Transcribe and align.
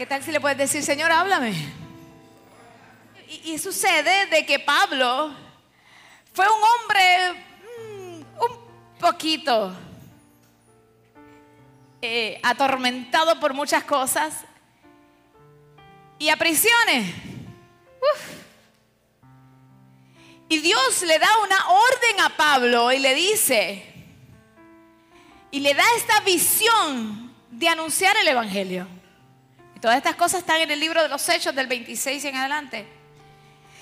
¿Qué 0.00 0.06
tal 0.06 0.22
si 0.22 0.32
le 0.32 0.40
puedes 0.40 0.56
decir, 0.56 0.82
Señor, 0.82 1.12
háblame? 1.12 1.52
Y, 3.44 3.58
sucede 3.58 4.28
de 4.28 4.46
que 4.46 4.58
Pablo 4.58 5.30
fue 6.32 6.46
un 6.46 6.54
hombre 6.54 7.44
mm, 7.86 8.22
un 8.42 8.98
poquito 8.98 9.76
eh, 12.00 12.40
atormentado 12.42 13.38
por 13.38 13.52
muchas 13.52 13.84
cosas 13.84 14.36
y 16.18 16.30
a 16.30 16.36
prisiones. 16.38 17.14
Y 20.48 20.60
Dios 20.60 21.02
le 21.02 21.18
da 21.18 21.28
una 21.44 21.68
orden 21.68 22.20
a 22.24 22.36
Pablo 22.38 22.90
y 22.90 23.00
le 23.00 23.14
dice, 23.14 23.84
y 25.50 25.60
le 25.60 25.74
da 25.74 25.84
esta 25.98 26.20
visión 26.20 27.34
de 27.50 27.68
anunciar 27.68 28.16
el 28.16 28.28
Evangelio. 28.28 28.99
Todas 29.80 29.96
estas 29.96 30.14
cosas 30.16 30.40
están 30.40 30.60
en 30.60 30.70
el 30.70 30.78
libro 30.78 31.02
de 31.02 31.08
los 31.08 31.26
Hechos 31.28 31.54
del 31.54 31.66
26 31.66 32.24
y 32.24 32.28
en 32.28 32.36
adelante. 32.36 32.86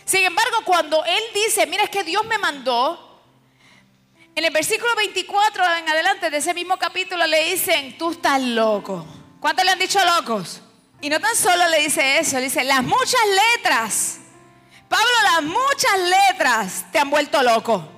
Sin 0.04 0.24
embargo, 0.24 0.58
cuando 0.64 1.04
él 1.04 1.22
dice, 1.34 1.66
mira, 1.66 1.82
es 1.84 1.90
que 1.90 2.04
Dios 2.04 2.24
me 2.26 2.38
mandó, 2.38 3.08
en 4.34 4.44
el 4.44 4.52
versículo 4.52 4.94
24 4.94 5.64
en 5.78 5.88
adelante 5.88 6.30
de 6.30 6.36
ese 6.36 6.54
mismo 6.54 6.78
capítulo 6.78 7.26
le 7.26 7.50
dicen, 7.50 7.98
tú 7.98 8.12
estás 8.12 8.40
loco. 8.40 9.04
¿Cuántos 9.40 9.64
le 9.64 9.72
han 9.72 9.78
dicho 9.80 9.98
locos? 10.04 10.62
Y 11.00 11.10
no 11.10 11.18
tan 11.20 11.34
solo 11.34 11.66
le 11.68 11.80
dice 11.80 12.18
eso, 12.18 12.36
le 12.36 12.44
dice, 12.44 12.62
las 12.62 12.84
muchas 12.84 13.20
letras. 13.56 14.18
Pablo, 14.88 15.06
las 15.24 15.42
muchas 15.42 15.98
letras 15.98 16.86
te 16.92 17.00
han 17.00 17.10
vuelto 17.10 17.42
loco. 17.42 17.88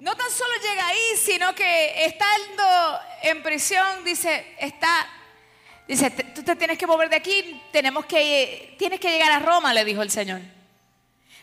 No 0.00 0.16
tan 0.16 0.30
solo 0.30 0.52
llega 0.62 0.86
ahí, 0.86 1.16
sino 1.20 1.52
que 1.54 2.04
estando 2.04 3.00
en 3.22 3.42
prisión, 3.42 4.04
dice, 4.04 4.54
está, 4.60 5.06
dice, 5.88 6.10
tú 6.10 6.42
te 6.42 6.54
tienes 6.54 6.78
que 6.78 6.86
mover 6.86 7.08
de 7.08 7.16
aquí, 7.16 7.60
tenemos 7.72 8.04
que, 8.06 8.76
tienes 8.78 9.00
que 9.00 9.10
llegar 9.10 9.32
a 9.32 9.38
Roma, 9.38 9.72
le 9.72 9.84
dijo 9.84 10.02
el 10.02 10.10
Señor. 10.10 10.40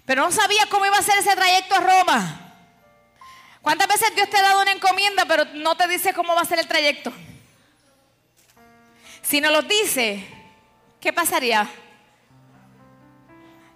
Pero 0.06 0.24
no 0.24 0.32
sabía 0.32 0.68
cómo 0.70 0.86
iba 0.86 0.98
a 0.98 1.02
ser 1.02 1.18
ese 1.18 1.36
trayecto 1.36 1.76
a 1.76 1.80
Roma. 1.80 2.42
¿Cuántas 3.62 3.88
veces 3.88 4.14
Dios 4.16 4.30
te 4.30 4.38
ha 4.38 4.44
dado 4.44 4.62
una 4.62 4.72
encomienda, 4.72 5.26
pero 5.26 5.46
no 5.56 5.76
te 5.76 5.88
dice 5.88 6.14
cómo 6.14 6.36
va 6.36 6.42
a 6.42 6.46
ser 6.46 6.60
el 6.60 6.68
trayecto? 6.68 7.12
Si 9.24 9.42
no 9.42 9.50
lo 9.50 9.64
dice, 9.64 10.24
¿qué 11.02 11.12
pasaría? 11.12 11.68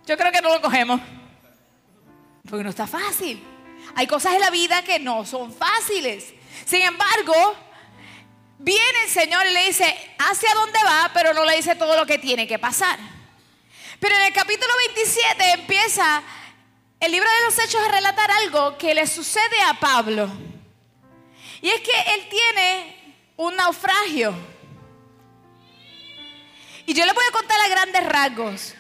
Yo 0.05 0.15
creo 0.15 0.31
que 0.31 0.41
no 0.41 0.49
lo 0.49 0.61
cogemos. 0.61 1.01
Porque 2.47 2.63
no 2.63 2.69
está 2.69 2.85
fácil. 2.85 3.43
Hay 3.95 4.05
cosas 4.05 4.33
en 4.33 4.41
la 4.41 4.51
vida 4.51 4.83
que 4.83 4.99
no 4.99 5.25
son 5.25 5.51
fáciles. 5.51 6.33
Sin 6.65 6.83
embargo, 6.83 7.55
viene 8.59 9.03
el 9.05 9.09
Señor 9.09 9.45
y 9.47 9.53
le 9.53 9.65
dice 9.65 10.15
hacia 10.19 10.53
dónde 10.53 10.79
va, 10.85 11.09
pero 11.13 11.33
no 11.33 11.45
le 11.45 11.55
dice 11.55 11.75
todo 11.75 11.95
lo 11.95 12.05
que 12.05 12.19
tiene 12.19 12.47
que 12.47 12.59
pasar. 12.59 12.99
Pero 13.99 14.15
en 14.15 14.21
el 14.23 14.33
capítulo 14.33 14.71
27 14.95 15.51
empieza 15.51 16.21
el 16.99 17.11
libro 17.11 17.29
de 17.29 17.45
los 17.45 17.57
Hechos 17.57 17.81
a 17.87 17.91
relatar 17.91 18.29
algo 18.31 18.77
que 18.77 18.93
le 18.93 19.07
sucede 19.07 19.61
a 19.67 19.73
Pablo. 19.79 20.29
Y 21.61 21.69
es 21.69 21.81
que 21.81 22.13
él 22.13 22.29
tiene 22.29 23.15
un 23.37 23.55
naufragio. 23.55 24.33
Y 26.85 26.93
yo 26.93 27.05
le 27.05 27.13
voy 27.13 27.25
a 27.27 27.31
contar 27.31 27.59
a 27.59 27.67
grandes 27.67 28.05
rasgos. 28.05 28.73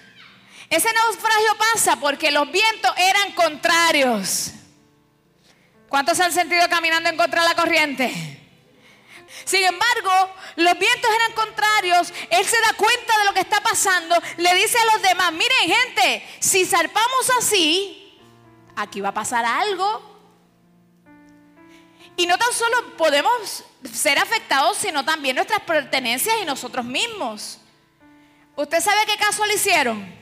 Ese 0.69 0.93
naufragio 0.93 1.57
pasa 1.73 1.95
porque 1.99 2.31
los 2.31 2.49
vientos 2.51 2.91
eran 2.97 3.31
contrarios. 3.33 4.51
¿Cuántos 5.87 6.17
se 6.17 6.23
han 6.23 6.31
sentido 6.31 6.67
caminando 6.69 7.09
en 7.09 7.17
contra 7.17 7.41
de 7.41 7.49
la 7.49 7.55
corriente? 7.55 8.38
Sin 9.45 9.63
embargo, 9.63 10.33
los 10.55 10.77
vientos 10.77 11.11
eran 11.15 11.33
contrarios. 11.33 12.13
Él 12.29 12.45
se 12.45 12.59
da 12.61 12.73
cuenta 12.75 13.17
de 13.19 13.25
lo 13.25 13.33
que 13.33 13.41
está 13.41 13.61
pasando. 13.61 14.15
Le 14.37 14.53
dice 14.55 14.77
a 14.77 14.93
los 14.93 15.01
demás, 15.01 15.31
miren 15.31 15.69
gente, 15.69 16.27
si 16.39 16.65
zarpamos 16.65 17.29
así, 17.39 18.19
aquí 18.75 19.01
va 19.01 19.09
a 19.09 19.13
pasar 19.13 19.45
algo. 19.45 20.09
Y 22.17 22.27
no 22.27 22.37
tan 22.37 22.51
solo 22.51 22.97
podemos 22.97 23.63
ser 23.93 24.19
afectados, 24.19 24.77
sino 24.77 25.05
también 25.05 25.35
nuestras 25.35 25.61
pertenencias 25.61 26.35
y 26.41 26.45
nosotros 26.45 26.83
mismos. 26.83 27.59
¿Usted 28.55 28.81
sabe 28.81 29.05
qué 29.05 29.15
caso 29.17 29.45
le 29.45 29.53
hicieron? 29.53 30.13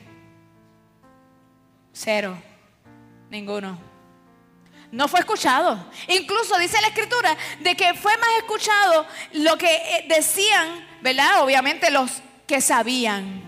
Cero. 1.92 2.40
Ninguno. 3.30 3.87
No 4.90 5.06
fue 5.06 5.20
escuchado. 5.20 5.78
Incluso 6.08 6.58
dice 6.58 6.80
la 6.80 6.88
escritura 6.88 7.36
de 7.60 7.76
que 7.76 7.94
fue 7.94 8.16
más 8.16 8.30
escuchado 8.38 9.06
lo 9.32 9.58
que 9.58 9.74
eh, 9.74 10.06
decían, 10.08 10.86
¿verdad? 11.02 11.42
Obviamente 11.42 11.90
los 11.90 12.10
que 12.46 12.60
sabían. 12.60 13.42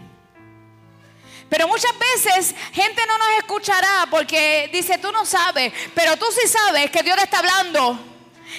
Pero 1.48 1.66
muchas 1.66 1.92
veces 1.98 2.54
gente 2.72 3.02
no 3.06 3.18
nos 3.18 3.38
escuchará 3.38 4.06
porque 4.10 4.70
dice, 4.72 4.98
tú 4.98 5.10
no 5.10 5.24
sabes, 5.24 5.72
pero 5.94 6.16
tú 6.16 6.26
sí 6.30 6.46
sabes 6.46 6.90
que 6.90 7.02
Dios 7.02 7.16
te 7.16 7.24
está 7.24 7.38
hablando. 7.38 7.98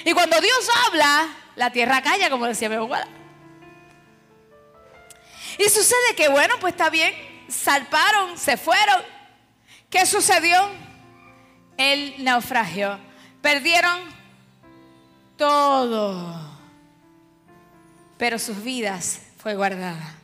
Y 0.04 0.12
cuando 0.12 0.40
Dios 0.40 0.68
habla, 0.86 1.28
la 1.56 1.70
tierra 1.70 2.02
calla, 2.02 2.28
como 2.28 2.46
decía 2.46 2.68
mi 2.68 2.74
abuela. 2.74 3.08
Y 5.58 5.68
sucede 5.68 6.14
que, 6.16 6.28
bueno, 6.28 6.56
pues 6.60 6.72
está 6.72 6.90
bien, 6.90 7.14
salparon, 7.48 8.36
se 8.36 8.56
fueron. 8.56 9.02
¿Qué 9.88 10.04
sucedió? 10.04 10.68
El 11.76 12.22
naufragio. 12.22 12.98
Perdieron 13.40 14.00
todo. 15.36 16.58
Pero 18.18 18.38
sus 18.38 18.62
vidas 18.62 19.20
fue 19.38 19.54
guardada. 19.54 20.16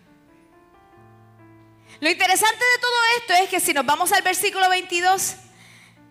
Lo 2.00 2.08
interesante 2.08 2.58
de 2.58 2.80
todo 2.80 2.92
esto 3.18 3.34
es 3.42 3.48
que 3.48 3.60
si 3.60 3.74
nos 3.74 3.84
vamos 3.84 4.12
al 4.12 4.22
versículo 4.22 4.68
22 4.68 5.34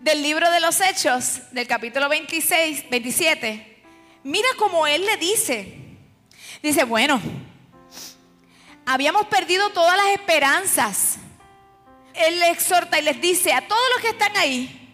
del 0.01 0.21
libro 0.21 0.51
de 0.51 0.59
los 0.59 0.81
Hechos, 0.81 1.39
del 1.51 1.65
capítulo 1.65 2.09
26, 2.09 2.89
27, 2.89 3.83
mira 4.23 4.49
cómo 4.57 4.85
él 4.85 5.05
le 5.05 5.15
dice. 5.15 5.77
Dice, 6.61 6.83
bueno, 6.83 7.21
habíamos 8.85 9.27
perdido 9.27 9.69
todas 9.69 9.95
las 9.95 10.07
esperanzas. 10.07 11.17
Él 12.13 12.39
le 12.39 12.49
exhorta 12.49 12.99
y 12.99 13.03
les 13.03 13.21
dice 13.21 13.53
a 13.53 13.65
todos 13.65 13.81
los 13.95 14.01
que 14.01 14.09
están 14.09 14.35
ahí, 14.35 14.86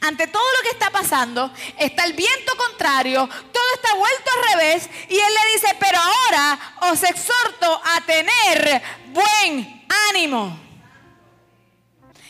ante 0.00 0.26
todo 0.26 0.44
lo 0.56 0.62
que 0.62 0.70
está 0.70 0.90
pasando, 0.90 1.52
está 1.78 2.04
el 2.04 2.12
viento 2.12 2.56
contrario, 2.56 3.28
todo 3.52 3.74
está 3.74 3.94
vuelto 3.94 4.30
al 4.32 4.52
revés, 4.52 4.88
y 5.08 5.14
él 5.14 5.34
le 5.34 5.52
dice, 5.52 5.76
pero 5.78 5.98
ahora 5.98 6.58
os 6.90 7.02
exhorto 7.02 7.80
a 7.84 8.00
tener 8.02 8.82
buen 9.08 9.86
ánimo. 10.10 10.58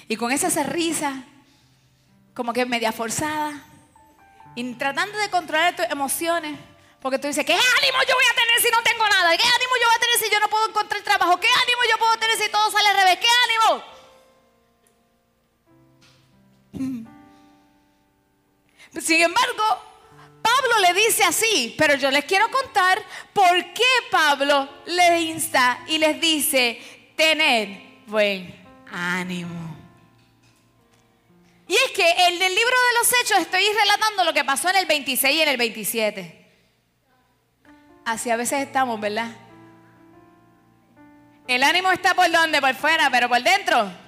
Y 0.08 0.16
con 0.16 0.32
esa 0.32 0.50
sonrisa, 0.50 1.22
como 2.34 2.52
que 2.52 2.64
media 2.64 2.92
forzada, 2.92 3.64
y 4.54 4.74
tratando 4.74 5.18
de 5.18 5.30
controlar 5.30 5.76
tus 5.76 5.86
emociones, 5.86 6.58
porque 7.00 7.18
tú 7.18 7.28
dices, 7.28 7.44
¿qué 7.44 7.52
ánimo 7.52 7.98
yo 8.08 8.14
voy 8.14 8.24
a 8.30 8.34
tener 8.34 8.60
si 8.60 8.70
no 8.70 8.82
tengo 8.82 9.06
nada? 9.08 9.36
¿Qué 9.36 9.44
ánimo 9.44 9.72
yo 9.80 9.86
voy 9.86 9.96
a 9.96 10.00
tener 10.00 10.18
si 10.18 10.30
yo 10.30 10.40
no 10.40 10.48
puedo 10.48 10.68
encontrar 10.68 11.00
trabajo? 11.02 11.38
¿Qué 11.38 11.46
ánimo 11.46 11.82
yo 11.88 11.96
puedo 11.98 12.18
tener 12.18 12.36
si 12.38 12.48
todo 12.50 12.68
sale 12.70 12.88
al 12.88 12.96
revés? 12.96 13.18
¿Qué 13.20 13.28
ánimo? 13.44 13.84
Sin 19.00 19.20
embargo, 19.20 19.64
Pablo 20.42 20.78
le 20.80 20.94
dice 20.94 21.24
así, 21.24 21.74
pero 21.76 21.94
yo 21.94 22.10
les 22.10 22.24
quiero 22.24 22.50
contar 22.50 23.02
por 23.32 23.72
qué 23.72 23.84
Pablo 24.10 24.68
les 24.86 25.22
insta 25.22 25.80
y 25.86 25.98
les 25.98 26.20
dice, 26.20 27.12
tened 27.16 27.68
buen 28.06 28.54
ánimo. 28.90 29.76
Y 31.68 31.74
es 31.74 31.90
que 31.94 32.10
en 32.10 32.42
el 32.42 32.54
libro 32.54 32.76
de 32.76 32.98
los 32.98 33.12
Hechos 33.20 33.38
estoy 33.40 33.64
relatando 33.68 34.24
lo 34.24 34.32
que 34.32 34.44
pasó 34.44 34.70
en 34.70 34.76
el 34.76 34.86
26 34.86 35.36
y 35.36 35.42
en 35.42 35.48
el 35.48 35.56
27. 35.58 36.46
Así 38.06 38.30
a 38.30 38.36
veces 38.36 38.62
estamos, 38.62 38.98
¿verdad? 38.98 39.30
El 41.46 41.62
ánimo 41.62 41.92
está 41.92 42.14
por 42.14 42.30
donde, 42.30 42.60
por 42.60 42.74
fuera, 42.74 43.10
pero 43.10 43.28
por 43.28 43.42
dentro. 43.42 44.07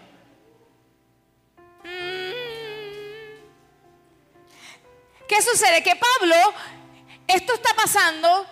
¿Qué 5.31 5.41
sucede? 5.43 5.81
Que 5.85 5.95
Pablo, 5.95 6.35
esto 7.29 7.55
está 7.55 7.73
pasando 7.75 8.45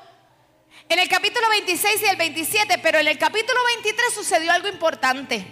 en 0.88 1.00
el 1.00 1.08
capítulo 1.08 1.48
26 1.48 2.02
y 2.02 2.04
el 2.04 2.14
27, 2.14 2.78
pero 2.78 3.00
en 3.00 3.08
el 3.08 3.18
capítulo 3.18 3.58
23 3.74 4.14
sucedió 4.14 4.52
algo 4.52 4.68
importante. 4.68 5.44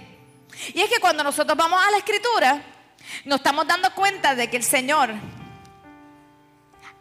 Y 0.72 0.80
es 0.80 0.88
que 0.88 1.00
cuando 1.00 1.24
nosotros 1.24 1.58
vamos 1.58 1.84
a 1.84 1.90
la 1.90 1.96
escritura, 1.96 2.62
nos 3.24 3.38
estamos 3.38 3.66
dando 3.66 3.92
cuenta 3.92 4.36
de 4.36 4.48
que 4.48 4.56
el 4.56 4.62
Señor, 4.62 5.14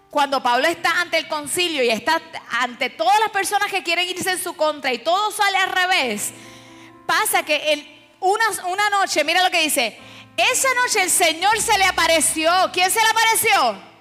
cuando 0.10 0.42
Pablo 0.42 0.68
está 0.70 1.02
ante 1.02 1.20
el 1.20 1.28
concilio 1.28 1.84
y 1.84 1.90
está 1.90 2.20
ante 2.50 2.90
todas 2.90 3.20
las 3.20 3.30
personas 3.30 3.70
que 3.70 3.84
quieren 3.84 4.10
irse 4.10 4.32
en 4.32 4.44
su 4.44 4.56
contra 4.56 4.92
y 4.92 4.98
todo 4.98 5.30
sale 5.30 5.58
al 5.58 5.70
revés, 5.70 6.34
pasa 7.06 7.46
que 7.46 7.74
en 7.74 8.16
una, 8.22 8.46
una 8.70 8.90
noche, 8.90 9.24
mira 9.24 9.44
lo 9.44 9.52
que 9.52 9.62
dice, 9.62 10.00
esa 10.36 10.74
noche 10.82 11.04
el 11.04 11.12
Señor 11.12 11.62
se 11.62 11.78
le 11.78 11.86
apareció. 11.86 12.52
¿Quién 12.74 12.90
se 12.90 13.00
le 13.00 13.08
apareció? 13.08 13.95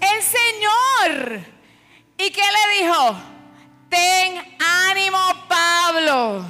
El 0.00 0.22
Señor. 0.22 1.40
¿Y 2.18 2.30
qué 2.30 2.42
le 2.42 2.82
dijo? 2.82 3.16
Ten 3.88 4.56
ánimo, 4.88 5.18
Pablo. 5.48 6.44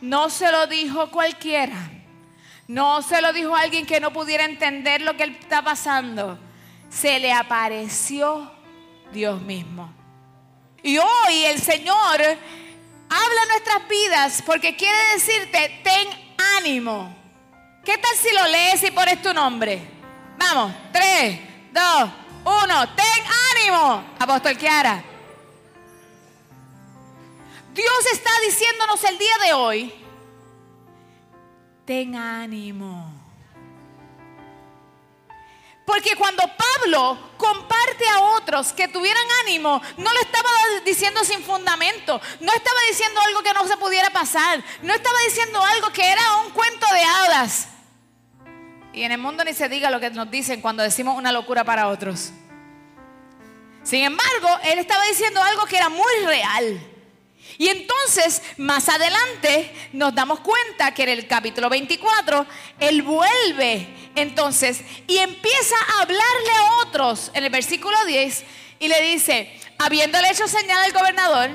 no 0.00 0.30
se 0.30 0.50
lo 0.50 0.66
dijo 0.66 1.10
cualquiera. 1.10 1.90
No 2.68 3.00
se 3.02 3.20
lo 3.20 3.32
dijo 3.32 3.54
alguien 3.54 3.86
que 3.86 4.00
no 4.00 4.12
pudiera 4.12 4.44
entender 4.44 5.00
lo 5.00 5.16
que 5.16 5.24
él 5.24 5.36
está 5.40 5.62
pasando. 5.62 6.38
Se 6.88 7.18
le 7.20 7.32
apareció 7.32 8.50
Dios 9.12 9.40
mismo. 9.42 9.92
Y 10.82 10.98
hoy 10.98 11.44
el 11.44 11.60
Señor 11.60 12.20
habla 12.20 13.46
nuestras 13.48 13.88
vidas 13.88 14.42
porque 14.44 14.76
quiere 14.76 14.96
decirte, 15.14 15.80
ten 15.82 16.08
ánimo. 16.58 17.14
¿Qué 17.84 17.98
tal 17.98 18.16
si 18.16 18.34
lo 18.34 18.46
lees 18.48 18.82
y 18.82 18.90
pones 18.90 19.22
tu 19.22 19.32
nombre? 19.32 19.95
Vamos, 20.38 20.72
tres, 20.92 21.40
dos, 21.72 22.10
uno, 22.44 22.88
ten 22.94 23.24
ánimo, 23.52 24.04
apóstol 24.18 24.56
Kiara. 24.56 25.02
Dios 27.72 28.06
está 28.12 28.30
diciéndonos 28.44 29.02
el 29.04 29.18
día 29.18 29.38
de 29.44 29.52
hoy, 29.52 29.94
ten 31.84 32.14
ánimo. 32.16 33.12
Porque 35.84 36.16
cuando 36.16 36.42
Pablo 36.42 37.16
comparte 37.36 38.08
a 38.08 38.20
otros 38.20 38.72
que 38.72 38.88
tuvieran 38.88 39.24
ánimo, 39.42 39.80
no 39.98 40.12
lo 40.12 40.20
estaba 40.20 40.50
diciendo 40.84 41.24
sin 41.24 41.44
fundamento, 41.44 42.20
no 42.40 42.52
estaba 42.52 42.80
diciendo 42.88 43.20
algo 43.20 43.42
que 43.42 43.52
no 43.52 43.66
se 43.68 43.76
pudiera 43.76 44.10
pasar, 44.10 44.62
no 44.82 44.92
estaba 44.92 45.18
diciendo 45.20 45.62
algo 45.62 45.92
que 45.92 46.10
era 46.10 46.36
un 46.38 46.50
cuento 46.50 46.86
de 46.92 47.04
hadas. 47.04 47.68
Y 48.96 49.04
en 49.04 49.12
el 49.12 49.18
mundo 49.18 49.44
ni 49.44 49.52
se 49.52 49.68
diga 49.68 49.90
lo 49.90 50.00
que 50.00 50.08
nos 50.08 50.30
dicen 50.30 50.62
cuando 50.62 50.82
decimos 50.82 51.18
una 51.18 51.30
locura 51.30 51.64
para 51.64 51.88
otros. 51.88 52.30
Sin 53.84 54.02
embargo, 54.02 54.48
él 54.64 54.78
estaba 54.78 55.04
diciendo 55.04 55.42
algo 55.42 55.66
que 55.66 55.76
era 55.76 55.90
muy 55.90 56.12
real. 56.24 56.80
Y 57.58 57.68
entonces, 57.68 58.40
más 58.56 58.88
adelante, 58.88 59.70
nos 59.92 60.14
damos 60.14 60.40
cuenta 60.40 60.94
que 60.94 61.02
en 61.02 61.10
el 61.10 61.26
capítulo 61.26 61.68
24, 61.68 62.46
Él 62.80 63.02
vuelve 63.02 63.86
entonces 64.14 64.80
y 65.06 65.18
empieza 65.18 65.76
a 65.76 66.02
hablarle 66.02 66.52
a 66.56 66.86
otros 66.86 67.30
en 67.34 67.44
el 67.44 67.50
versículo 67.50 68.02
10 68.06 68.44
y 68.78 68.88
le 68.88 69.02
dice, 69.02 69.60
habiéndole 69.78 70.30
hecho 70.30 70.48
señal 70.48 70.82
al 70.82 70.92
gobernador, 70.92 71.50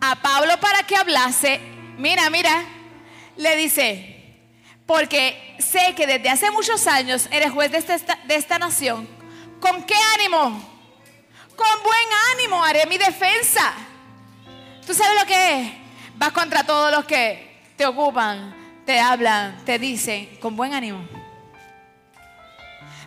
a 0.00 0.22
Pablo 0.22 0.58
para 0.60 0.84
que 0.84 0.96
hablase, 0.96 1.60
mira, 1.98 2.30
mira, 2.30 2.64
le 3.36 3.56
dice, 3.56 4.15
porque 4.86 5.56
sé 5.58 5.94
que 5.94 6.06
desde 6.06 6.28
hace 6.28 6.50
muchos 6.50 6.86
años 6.86 7.28
eres 7.30 7.50
juez 7.50 7.72
de 7.72 7.78
esta, 7.78 8.18
de 8.24 8.34
esta 8.34 8.58
nación, 8.58 9.08
¿con 9.60 9.82
qué 9.84 9.96
ánimo? 10.14 10.74
Con 11.56 11.82
buen 11.82 12.08
ánimo 12.34 12.62
haré 12.62 12.86
mi 12.86 12.98
defensa 12.98 13.74
¿Tú 14.86 14.94
sabes 14.94 15.20
lo 15.20 15.26
que 15.26 15.60
es? 15.60 15.72
Vas 16.14 16.30
contra 16.30 16.62
todos 16.62 16.92
los 16.92 17.04
que 17.06 17.60
te 17.76 17.84
ocupan, 17.84 18.82
te 18.86 19.00
hablan, 19.00 19.64
te 19.64 19.80
dicen 19.80 20.36
con 20.36 20.54
buen 20.54 20.72
ánimo. 20.72 21.04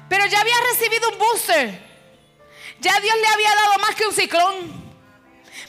Pero 0.10 0.26
ya 0.26 0.42
había 0.42 0.56
recibido 0.74 1.10
un 1.10 1.18
booster. 1.18 1.90
Ya 2.82 3.00
Dios 3.00 3.16
le 3.22 3.28
había 3.28 3.56
dado 3.56 3.80
más 3.80 3.96
que 3.96 4.06
un 4.06 4.14
ciclón, 4.14 4.56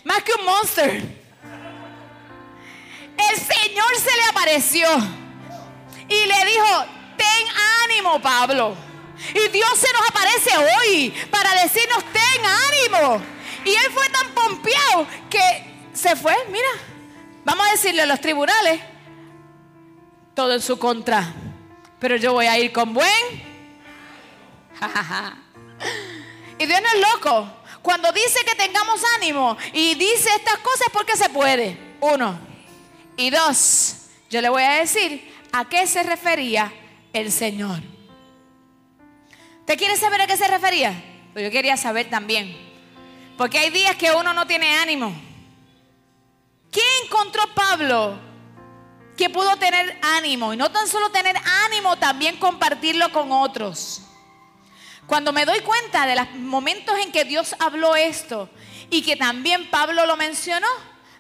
más 0.03 0.23
que 0.25 0.33
un 0.33 0.45
monster. 0.45 0.91
El 3.31 3.37
Señor 3.37 3.97
se 3.97 4.17
le 4.17 4.25
apareció 4.31 4.89
y 6.11 6.27
le 6.27 6.45
dijo, 6.45 6.85
ten 7.17 7.47
ánimo 7.85 8.21
Pablo. 8.21 8.77
Y 9.33 9.49
Dios 9.49 9.71
se 9.79 9.93
nos 9.93 10.09
aparece 10.09 10.51
hoy 10.59 11.15
para 11.31 11.55
decirnos, 11.63 12.03
ten 12.13 12.45
ánimo. 12.45 13.23
Y 13.65 13.71
él 13.71 13.93
fue 13.93 14.09
tan 14.09 14.29
pompeado 14.33 15.07
que 15.31 15.89
se 15.93 16.17
fue, 16.17 16.37
mira, 16.51 16.69
vamos 17.45 17.67
a 17.69 17.71
decirle 17.71 18.03
a 18.03 18.07
los 18.07 18.21
tribunales, 18.21 18.81
todo 20.35 20.55
en 20.55 20.61
su 20.61 20.79
contra, 20.79 21.33
pero 22.01 22.17
yo 22.17 22.33
voy 22.33 22.47
a 22.47 22.59
ir 22.59 22.73
con 22.73 22.93
buen. 22.93 23.51
y 26.59 26.67
Dios 26.67 26.81
no 26.83 26.89
es 26.89 27.15
loco. 27.15 27.53
Cuando 27.83 28.11
dice 28.13 28.45
que 28.45 28.55
tengamos 28.57 29.01
ánimo 29.17 29.57
y 29.73 29.95
dice 29.95 30.29
estas 30.35 30.59
cosas 30.59 30.89
porque 30.93 31.17
se 31.17 31.29
puede. 31.29 31.79
Uno. 32.01 32.39
Y 33.17 33.31
dos, 33.31 33.97
yo 34.29 34.41
le 34.41 34.49
voy 34.49 34.63
a 34.63 34.73
decir 34.73 35.31
a 35.53 35.69
qué 35.69 35.87
se 35.87 36.03
refería 36.03 36.73
el 37.13 37.31
Señor. 37.33 37.81
¿Te 39.67 39.77
quiere 39.77 39.97
saber 39.97 40.23
a 40.23 40.27
qué 40.27 40.37
se 40.37 40.49
refería? 40.49 40.93
Pues 41.33 41.45
yo 41.45 41.51
quería 41.51 41.77
saber 41.77 42.11
también. 42.11 42.57
Porque 43.37 43.59
hay 43.59 43.71
días 43.71 43.97
que 43.97 44.13
uno 44.13 44.33
no 44.35 44.47
tiene 44.47 44.79
ánimo. 44.79 45.15
¿Qué 46.71 46.83
encontró 47.05 47.43
Pablo 47.55 48.19
que 49.17 49.31
pudo 49.31 49.57
tener 49.57 49.99
ánimo? 50.03 50.53
Y 50.53 50.57
no 50.57 50.71
tan 50.71 50.87
solo 50.87 51.11
tener 51.11 51.37
ánimo, 51.67 51.97
también 51.97 52.37
compartirlo 52.37 53.11
con 53.13 53.33
otros. 53.33 54.03
Cuando 55.07 55.33
me 55.33 55.45
doy 55.45 55.61
cuenta 55.61 56.07
de 56.07 56.17
los 56.17 56.33
momentos 56.35 56.97
en 56.99 57.11
que 57.11 57.25
Dios 57.25 57.57
habló 57.59 57.97
esto 57.97 58.49
y 58.91 59.03
que 59.03 59.17
también 59.17 59.71
Pablo 59.71 60.07
lo 60.07 60.17
mencionó, 60.17 60.69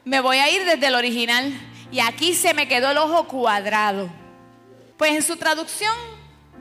me 0.04 0.20
voy 0.20 0.38
a 0.38 0.50
ir 0.50 0.64
desde 0.64 0.86
el 0.86 0.94
original. 0.94 1.52
Y 1.90 2.00
aquí 2.00 2.34
se 2.34 2.54
me 2.54 2.68
quedó 2.68 2.90
el 2.90 2.98
ojo 2.98 3.26
cuadrado. 3.26 4.19
Pues 5.00 5.12
en 5.12 5.22
su 5.22 5.38
traducción 5.38 5.96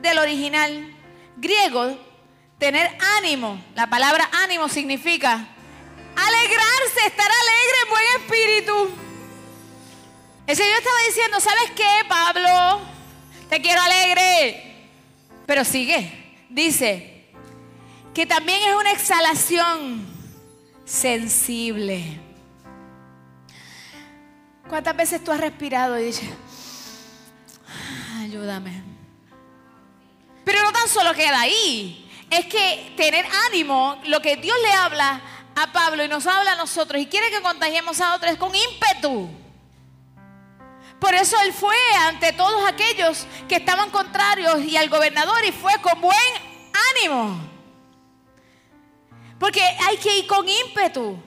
del 0.00 0.16
original 0.16 0.96
griego, 1.36 1.94
tener 2.58 2.90
ánimo, 3.18 3.62
la 3.74 3.90
palabra 3.90 4.30
ánimo 4.32 4.66
significa 4.66 5.46
Alegrarse, 6.16 7.06
estar 7.06 7.30
alegre 7.30 7.76
en 7.82 7.90
buen 7.90 8.04
espíritu. 8.16 8.90
El 10.46 10.56
Señor 10.56 10.78
estaba 10.78 10.96
diciendo, 11.06 11.38
¿sabes 11.38 11.70
qué, 11.76 12.08
Pablo? 12.08 12.80
Te 13.50 13.60
quiero 13.60 13.82
alegre. 13.82 14.88
Pero 15.44 15.62
sigue, 15.62 16.10
dice, 16.48 17.26
que 18.14 18.24
también 18.24 18.70
es 18.70 18.74
una 18.74 18.92
exhalación 18.92 20.02
sensible. 20.86 22.18
¿Cuántas 24.66 24.96
veces 24.96 25.22
tú 25.22 25.30
has 25.30 25.40
respirado 25.40 26.00
y 26.00 26.04
dices, 26.04 26.30
ayúdame? 28.40 28.82
Pero 30.44 30.62
no 30.62 30.72
tan 30.72 30.88
solo 30.88 31.12
queda 31.14 31.40
ahí. 31.40 32.10
Es 32.30 32.46
que 32.46 32.94
tener 32.96 33.26
ánimo, 33.48 34.00
lo 34.06 34.20
que 34.20 34.36
Dios 34.36 34.56
le 34.62 34.72
habla 34.72 35.20
a 35.54 35.72
Pablo 35.72 36.04
y 36.04 36.08
nos 36.08 36.26
habla 36.26 36.52
a 36.52 36.56
nosotros 36.56 37.02
y 37.02 37.06
quiere 37.06 37.30
que 37.30 37.42
contagiemos 37.42 38.00
a 38.00 38.14
otros 38.14 38.36
con 38.36 38.52
ímpetu. 38.54 39.28
Por 41.00 41.14
eso 41.14 41.36
él 41.44 41.52
fue 41.52 41.76
ante 42.06 42.32
todos 42.32 42.68
aquellos 42.68 43.26
que 43.48 43.56
estaban 43.56 43.90
contrarios 43.90 44.62
y 44.62 44.76
al 44.76 44.88
gobernador 44.88 45.44
y 45.46 45.52
fue 45.52 45.72
con 45.80 46.00
buen 46.00 46.18
ánimo. 46.94 47.40
Porque 49.38 49.62
hay 49.62 49.96
que 49.96 50.18
ir 50.18 50.26
con 50.26 50.46
ímpetu. 50.48 51.18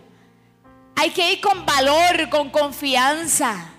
Hay 0.95 1.09
que 1.09 1.33
ir 1.33 1.41
con 1.41 1.65
valor, 1.65 2.29
con 2.29 2.49
confianza. 2.49 3.72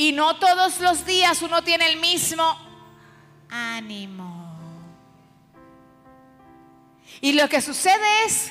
Y 0.00 0.12
no 0.12 0.36
todos 0.36 0.80
los 0.80 1.04
días 1.04 1.42
uno 1.42 1.62
tiene 1.62 1.86
el 1.86 1.98
mismo 1.98 2.58
ánimo. 3.50 4.58
Y 7.20 7.32
lo 7.32 7.46
que 7.50 7.60
sucede 7.60 8.24
es 8.24 8.50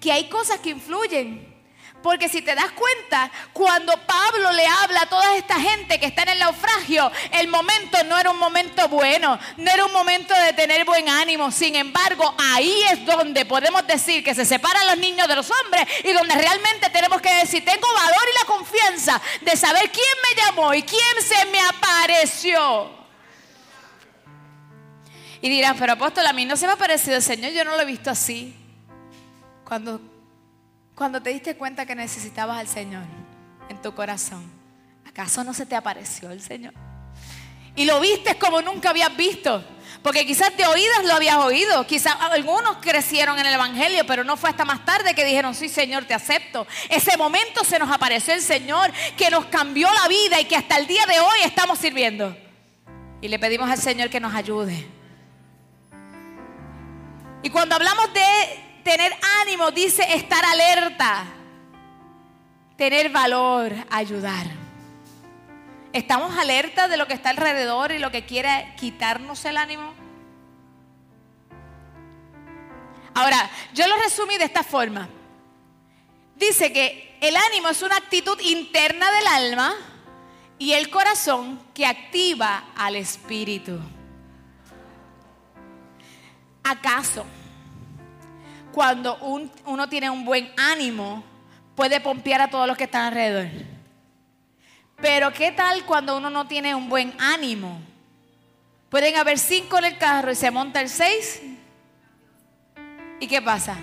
que 0.00 0.12
hay 0.12 0.28
cosas 0.28 0.60
que 0.60 0.70
influyen. 0.70 1.52
Porque 2.00 2.28
si 2.28 2.42
te 2.42 2.54
das 2.54 2.70
cuenta, 2.70 3.28
cuando 3.52 3.92
Pablo 4.06 4.52
le 4.52 4.64
toda 5.06 5.36
esta 5.36 5.60
gente 5.60 5.98
que 5.98 6.06
está 6.06 6.22
en 6.22 6.30
el 6.30 6.38
naufragio, 6.38 7.10
el 7.32 7.48
momento 7.48 8.02
no 8.04 8.18
era 8.18 8.30
un 8.30 8.38
momento 8.38 8.88
bueno, 8.88 9.38
no 9.56 9.70
era 9.70 9.84
un 9.84 9.92
momento 9.92 10.34
de 10.34 10.52
tener 10.52 10.84
buen 10.84 11.08
ánimo. 11.08 11.50
Sin 11.50 11.74
embargo, 11.76 12.34
ahí 12.38 12.82
es 12.90 13.04
donde 13.04 13.44
podemos 13.44 13.86
decir 13.86 14.22
que 14.22 14.34
se 14.34 14.44
separan 14.44 14.86
los 14.86 14.98
niños 14.98 15.28
de 15.28 15.36
los 15.36 15.50
hombres 15.50 15.86
y 16.04 16.12
donde 16.12 16.34
realmente 16.34 16.90
tenemos 16.90 17.20
que 17.20 17.34
decir, 17.34 17.64
tengo 17.64 17.86
valor 17.94 18.22
y 18.32 18.38
la 18.38 18.44
confianza 18.46 19.20
de 19.40 19.56
saber 19.56 19.90
quién 19.90 20.04
me 20.28 20.42
llamó 20.42 20.74
y 20.74 20.82
quién 20.82 21.22
se 21.22 21.44
me 21.46 21.60
apareció. 21.60 23.04
Y 25.40 25.50
dirán, 25.50 25.76
pero 25.78 25.92
apóstol, 25.92 26.26
a 26.26 26.32
mí 26.32 26.46
no 26.46 26.56
se 26.56 26.66
me 26.66 26.72
ha 26.72 26.76
parecido 26.76 27.16
el 27.16 27.22
Señor, 27.22 27.52
yo 27.52 27.64
no 27.64 27.76
lo 27.76 27.82
he 27.82 27.84
visto 27.84 28.10
así. 28.10 28.56
Cuando, 29.64 30.00
cuando 30.94 31.22
te 31.22 31.30
diste 31.30 31.56
cuenta 31.56 31.84
que 31.84 31.94
necesitabas 31.94 32.58
al 32.58 32.68
Señor 32.68 33.02
en 33.68 33.80
tu 33.82 33.94
corazón, 33.94 34.63
¿acaso 35.14 35.44
no 35.44 35.54
se 35.54 35.64
te 35.64 35.76
apareció 35.76 36.32
el 36.32 36.42
Señor? 36.42 36.74
Y 37.76 37.84
lo 37.84 38.00
viste 38.00 38.36
como 38.36 38.60
nunca 38.60 38.90
habías 38.90 39.16
visto. 39.16 39.64
Porque 40.02 40.26
quizás 40.26 40.54
de 40.56 40.66
oídas 40.66 41.04
lo 41.04 41.14
habías 41.14 41.36
oído. 41.36 41.86
Quizás 41.86 42.16
algunos 42.20 42.78
crecieron 42.78 43.38
en 43.38 43.46
el 43.46 43.54
Evangelio, 43.54 44.04
pero 44.06 44.24
no 44.24 44.36
fue 44.36 44.50
hasta 44.50 44.64
más 44.64 44.84
tarde 44.84 45.14
que 45.14 45.24
dijeron, 45.24 45.54
sí 45.54 45.68
Señor, 45.68 46.04
te 46.04 46.14
acepto. 46.14 46.66
Ese 46.88 47.16
momento 47.16 47.64
se 47.64 47.78
nos 47.78 47.90
apareció 47.90 48.34
el 48.34 48.42
Señor 48.42 48.92
que 49.16 49.30
nos 49.30 49.46
cambió 49.46 49.88
la 49.92 50.08
vida 50.08 50.40
y 50.40 50.46
que 50.46 50.56
hasta 50.56 50.76
el 50.76 50.86
día 50.88 51.06
de 51.06 51.20
hoy 51.20 51.38
estamos 51.44 51.78
sirviendo. 51.78 52.36
Y 53.20 53.28
le 53.28 53.38
pedimos 53.38 53.70
al 53.70 53.78
Señor 53.78 54.10
que 54.10 54.20
nos 54.20 54.34
ayude. 54.34 54.86
Y 57.42 57.50
cuando 57.50 57.76
hablamos 57.76 58.12
de 58.12 58.82
tener 58.82 59.14
ánimo 59.42 59.70
dice 59.70 60.04
estar 60.14 60.44
alerta, 60.44 61.24
tener 62.76 63.10
valor, 63.10 63.72
ayudar. 63.90 64.63
¿Estamos 65.94 66.36
alertas 66.36 66.90
de 66.90 66.96
lo 66.96 67.06
que 67.06 67.14
está 67.14 67.30
alrededor 67.30 67.92
y 67.92 68.00
lo 68.00 68.10
que 68.10 68.24
quiere 68.24 68.74
quitarnos 68.76 69.44
el 69.44 69.56
ánimo? 69.56 69.94
Ahora, 73.14 73.48
yo 73.74 73.86
lo 73.86 73.96
resumí 73.98 74.36
de 74.36 74.44
esta 74.44 74.64
forma. 74.64 75.08
Dice 76.34 76.72
que 76.72 77.16
el 77.20 77.36
ánimo 77.36 77.68
es 77.68 77.80
una 77.80 77.96
actitud 77.96 78.36
interna 78.40 79.08
del 79.12 79.26
alma 79.28 79.72
y 80.58 80.72
el 80.72 80.90
corazón 80.90 81.60
que 81.72 81.86
activa 81.86 82.72
al 82.76 82.96
espíritu. 82.96 83.78
¿Acaso 86.64 87.24
cuando 88.72 89.16
uno 89.64 89.88
tiene 89.88 90.10
un 90.10 90.24
buen 90.24 90.52
ánimo 90.56 91.22
puede 91.76 92.00
pompear 92.00 92.40
a 92.40 92.50
todos 92.50 92.66
los 92.66 92.76
que 92.76 92.84
están 92.84 93.02
alrededor? 93.02 93.73
Pero 95.00 95.32
¿qué 95.32 95.52
tal 95.52 95.84
cuando 95.84 96.16
uno 96.16 96.30
no 96.30 96.46
tiene 96.46 96.74
un 96.74 96.88
buen 96.88 97.14
ánimo? 97.18 97.80
Pueden 98.88 99.16
haber 99.16 99.38
cinco 99.38 99.78
en 99.78 99.84
el 99.86 99.98
carro 99.98 100.30
y 100.30 100.36
se 100.36 100.50
monta 100.50 100.80
el 100.80 100.88
seis. 100.88 101.42
¿Y 103.20 103.26
qué 103.26 103.42
pasa? 103.42 103.76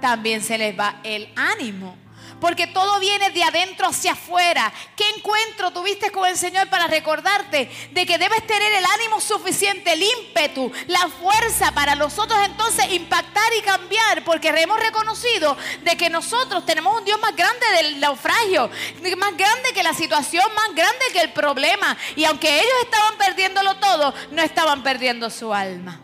También 0.00 0.42
se 0.42 0.58
les 0.58 0.78
va 0.78 1.00
el 1.04 1.32
ánimo 1.36 2.01
porque 2.42 2.66
todo 2.66 2.98
viene 2.98 3.30
de 3.30 3.44
adentro 3.44 3.86
hacia 3.86 4.12
afuera. 4.12 4.72
¿Qué 4.96 5.04
encuentro 5.16 5.70
tuviste 5.70 6.10
con 6.10 6.28
el 6.28 6.36
Señor 6.36 6.68
para 6.68 6.88
recordarte 6.88 7.70
de 7.92 8.04
que 8.04 8.18
debes 8.18 8.44
tener 8.48 8.72
el 8.72 8.84
ánimo 8.84 9.20
suficiente, 9.20 9.92
el 9.92 10.02
ímpetu, 10.02 10.72
la 10.88 11.08
fuerza 11.08 11.70
para 11.70 11.94
nosotros 11.94 12.36
entonces 12.44 12.90
impactar 12.94 13.44
y 13.56 13.62
cambiar? 13.62 14.24
Porque 14.24 14.48
hemos 14.48 14.80
reconocido 14.80 15.56
de 15.84 15.96
que 15.96 16.10
nosotros 16.10 16.66
tenemos 16.66 16.98
un 16.98 17.04
Dios 17.04 17.20
más 17.20 17.36
grande 17.36 17.64
del 17.76 18.00
naufragio, 18.00 18.68
más 19.16 19.36
grande 19.36 19.72
que 19.72 19.84
la 19.84 19.94
situación, 19.94 20.44
más 20.56 20.74
grande 20.74 21.04
que 21.12 21.20
el 21.20 21.32
problema. 21.32 21.96
Y 22.16 22.24
aunque 22.24 22.52
ellos 22.52 22.74
estaban 22.82 23.18
perdiéndolo 23.18 23.76
todo, 23.76 24.12
no 24.32 24.42
estaban 24.42 24.82
perdiendo 24.82 25.30
su 25.30 25.54
alma. 25.54 26.00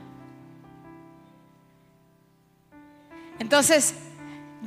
Entonces, 3.40 3.95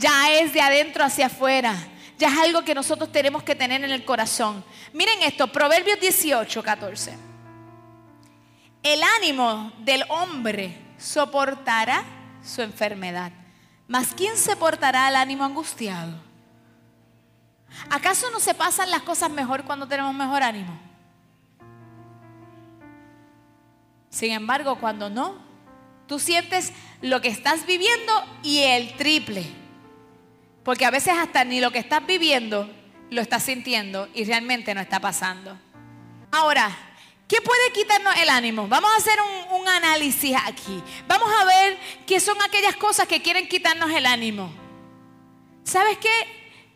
ya 0.02 0.32
es 0.32 0.52
de 0.52 0.62
adentro 0.62 1.06
hacia 1.06 1.28
afuera. 1.28 1.76
Ya 2.18 2.28
es 2.28 2.38
algo 2.40 2.64
que 2.64 2.76
nosotros 2.76 3.12
tenemos 3.12 3.44
que 3.44 3.56
tener 3.56 3.84
en 3.84 3.92
el 3.92 4.04
corazón. 4.04 4.66
Miren 4.94 5.22
esto, 5.24 5.48
Proverbios 5.48 6.00
18, 6.00 6.64
14. 6.64 7.18
El 8.84 9.02
ánimo 9.18 9.72
del 9.80 10.04
hombre 10.10 10.76
soportará 10.98 12.04
su 12.44 12.62
enfermedad. 12.62 13.32
Mas 13.88 14.14
¿quién 14.16 14.38
soportará 14.38 15.08
el 15.10 15.16
ánimo 15.16 15.44
angustiado? 15.44 16.14
¿Acaso 17.90 18.30
no 18.32 18.40
se 18.40 18.54
pasan 18.54 18.90
las 18.90 19.04
cosas 19.04 19.30
mejor 19.30 19.64
cuando 19.64 19.88
tenemos 19.88 20.14
mejor 20.14 20.42
ánimo? 20.42 20.80
Sin 24.10 24.32
embargo, 24.32 24.78
cuando 24.80 25.10
no, 25.10 25.36
tú 26.08 26.20
sientes 26.20 26.74
lo 27.02 27.22
que 27.22 27.30
estás 27.30 27.66
viviendo 27.66 28.14
y 28.44 28.60
el 28.60 28.96
triple. 28.96 29.61
Porque 30.64 30.86
a 30.86 30.92
veces 30.92 31.14
hasta 31.18 31.44
ni 31.44 31.60
lo 31.60 31.72
que 31.72 31.80
estás 31.80 32.06
viviendo 32.06 32.70
lo 33.10 33.22
estás 33.22 33.44
sintiendo 33.44 34.08
y 34.14 34.24
realmente 34.24 34.74
no 34.74 34.82
está 34.82 35.00
pasando. 35.00 35.58
Ahora, 36.32 36.70
¿qué 37.28 37.42
puede 37.42 37.74
quitarnos 37.74 38.16
el 38.18 38.30
ánimo? 38.30 38.68
Vamos 38.68 38.90
a 38.92 38.98
hacer 38.98 39.18
un, 39.22 39.68
análisis 39.68 40.36
aquí. 40.46 40.82
Vamos 41.08 41.30
a 41.40 41.46
ver 41.46 41.78
qué 42.06 42.20
son 42.20 42.36
aquellas 42.42 42.76
cosas 42.76 43.08
que 43.08 43.22
quieren 43.22 43.48
quitarnos 43.48 43.90
el 43.92 44.06
ánimo. 44.06 44.52
¿Sabes 45.64 45.98
qué? 45.98 46.10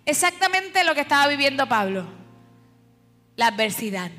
Exactamente 0.06 0.84
lo 0.84 0.94
que 0.94 1.02
estaba 1.02 1.28
viviendo 1.28 1.68
Pablo. 1.68 2.06
La 3.36 3.48
adversidad. 3.48 4.12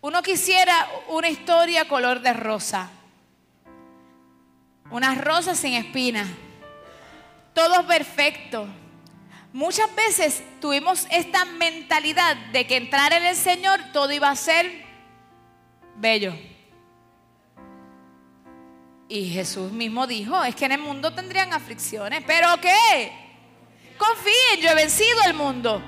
Uno 0.00 0.22
quisiera 0.22 0.88
una 1.08 1.28
historia 1.28 1.88
color 1.88 2.20
de 2.20 2.32
rosa. 2.32 2.90
Unas 4.90 5.18
rosas 5.18 5.58
sin 5.58 5.74
espinas 5.74 6.28
todo 7.56 7.86
perfecto. 7.86 8.68
Muchas 9.54 9.92
veces 9.94 10.42
tuvimos 10.60 11.06
esta 11.10 11.46
mentalidad 11.46 12.36
de 12.52 12.66
que 12.66 12.76
entrar 12.76 13.14
en 13.14 13.24
el 13.24 13.34
Señor 13.34 13.80
todo 13.94 14.12
iba 14.12 14.28
a 14.28 14.36
ser 14.36 14.84
bello. 15.96 16.34
Y 19.08 19.30
Jesús 19.30 19.72
mismo 19.72 20.06
dijo, 20.06 20.44
es 20.44 20.54
que 20.54 20.66
en 20.66 20.72
el 20.72 20.80
mundo 20.80 21.14
tendrían 21.14 21.54
aflicciones, 21.54 22.22
pero 22.26 22.48
¿qué? 22.60 23.10
Confíen, 23.96 24.60
yo 24.60 24.68
he 24.68 24.74
vencido 24.74 25.18
el 25.24 25.32
mundo. 25.32 25.82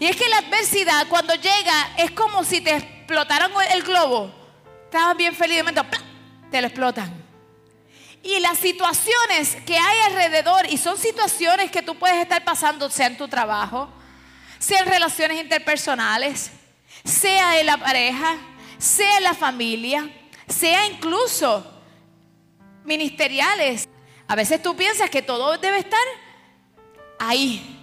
Y 0.00 0.06
es 0.06 0.16
que 0.16 0.28
la 0.28 0.38
adversidad 0.38 1.06
cuando 1.08 1.36
llega 1.36 1.94
es 1.98 2.10
como 2.10 2.42
si 2.42 2.60
te 2.60 2.74
explotaran 2.74 3.52
el 3.70 3.84
globo. 3.84 4.28
Estabas 4.86 5.16
bien 5.16 5.36
feliz 5.36 5.58
de 5.58 5.62
momento, 5.62 5.86
te 6.50 6.60
lo 6.60 6.66
explotan. 6.66 7.21
Y 8.22 8.38
las 8.40 8.58
situaciones 8.58 9.56
que 9.66 9.76
hay 9.76 9.98
alrededor, 10.06 10.66
y 10.70 10.78
son 10.78 10.96
situaciones 10.96 11.70
que 11.70 11.82
tú 11.82 11.98
puedes 11.98 12.22
estar 12.22 12.44
pasando, 12.44 12.88
sea 12.88 13.08
en 13.08 13.16
tu 13.16 13.26
trabajo, 13.26 13.88
sea 14.58 14.80
en 14.80 14.86
relaciones 14.86 15.40
interpersonales, 15.40 16.52
sea 17.04 17.58
en 17.58 17.66
la 17.66 17.78
pareja, 17.78 18.36
sea 18.78 19.16
en 19.16 19.24
la 19.24 19.34
familia, 19.34 20.08
sea 20.46 20.86
incluso 20.86 21.66
ministeriales. 22.84 23.88
A 24.28 24.36
veces 24.36 24.62
tú 24.62 24.76
piensas 24.76 25.10
que 25.10 25.22
todo 25.22 25.58
debe 25.58 25.78
estar 25.78 26.00
ahí. 27.18 27.80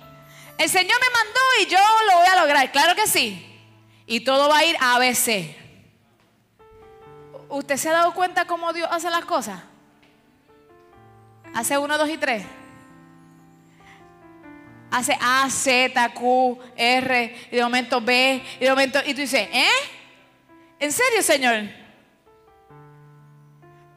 El 0.57 0.69
Señor 0.69 0.97
me 0.99 1.09
mandó 1.13 1.39
y 1.61 1.65
yo 1.67 1.79
lo 2.07 2.17
voy 2.17 2.27
a 2.27 2.41
lograr, 2.41 2.71
claro 2.71 2.95
que 2.95 3.07
sí. 3.07 3.45
Y 4.05 4.21
todo 4.21 4.49
va 4.49 4.59
a 4.59 4.65
ir 4.65 4.75
a 4.79 4.95
ABC. 4.95 5.55
¿Usted 7.49 7.77
se 7.77 7.89
ha 7.89 7.93
dado 7.93 8.13
cuenta 8.13 8.45
cómo 8.45 8.71
Dios 8.73 8.87
hace 8.91 9.09
las 9.09 9.25
cosas? 9.25 9.61
Hace 11.53 11.77
uno, 11.77 11.97
dos 11.97 12.09
y 12.09 12.17
tres. 12.17 12.43
Hace 14.91 15.17
A, 15.21 15.47
Z, 15.49 16.13
Q, 16.13 16.59
R, 16.75 17.47
y 17.51 17.55
de 17.55 17.63
momento 17.63 18.01
B, 18.01 18.43
y 18.59 18.63
de 18.63 18.69
momento. 18.69 18.99
Y 19.05 19.13
tú 19.13 19.21
dices, 19.21 19.47
¿eh? 19.51 19.69
¿En 20.79 20.91
serio, 20.91 21.21
Señor? 21.21 21.69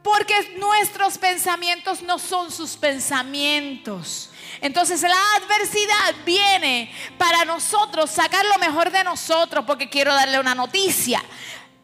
Porque 0.03 0.55
nuestros 0.57 1.17
pensamientos 1.17 2.01
no 2.01 2.19
son 2.19 2.51
sus 2.51 2.75
pensamientos. 2.75 4.29
Entonces 4.59 5.01
la 5.01 5.15
adversidad 5.37 6.13
viene 6.25 6.91
para 7.17 7.45
nosotros 7.45 8.11
sacar 8.11 8.45
lo 8.45 8.57
mejor 8.59 8.91
de 8.91 9.03
nosotros, 9.03 9.63
porque 9.65 9.89
quiero 9.89 10.13
darle 10.13 10.39
una 10.39 10.53
noticia 10.53 11.23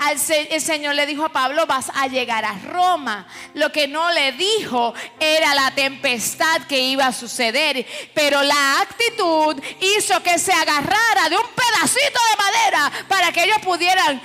el 0.07 0.61
Señor 0.61 0.95
le 0.95 1.05
dijo 1.05 1.25
a 1.25 1.29
Pablo, 1.29 1.65
vas 1.65 1.91
a 1.93 2.07
llegar 2.07 2.45
a 2.45 2.53
Roma. 2.53 3.27
Lo 3.53 3.71
que 3.71 3.87
no 3.87 4.11
le 4.11 4.31
dijo 4.31 4.93
era 5.19 5.53
la 5.53 5.71
tempestad 5.71 6.61
que 6.67 6.79
iba 6.79 7.07
a 7.07 7.13
suceder, 7.13 7.85
pero 8.13 8.41
la 8.41 8.81
actitud 8.81 9.61
hizo 9.81 10.23
que 10.23 10.39
se 10.39 10.53
agarrara 10.53 11.29
de 11.29 11.35
un 11.35 11.47
pedacito 11.53 12.19
de 12.29 12.43
madera 12.43 12.91
para 13.07 13.31
que 13.31 13.43
ellos 13.43 13.59
pudieran 13.59 14.21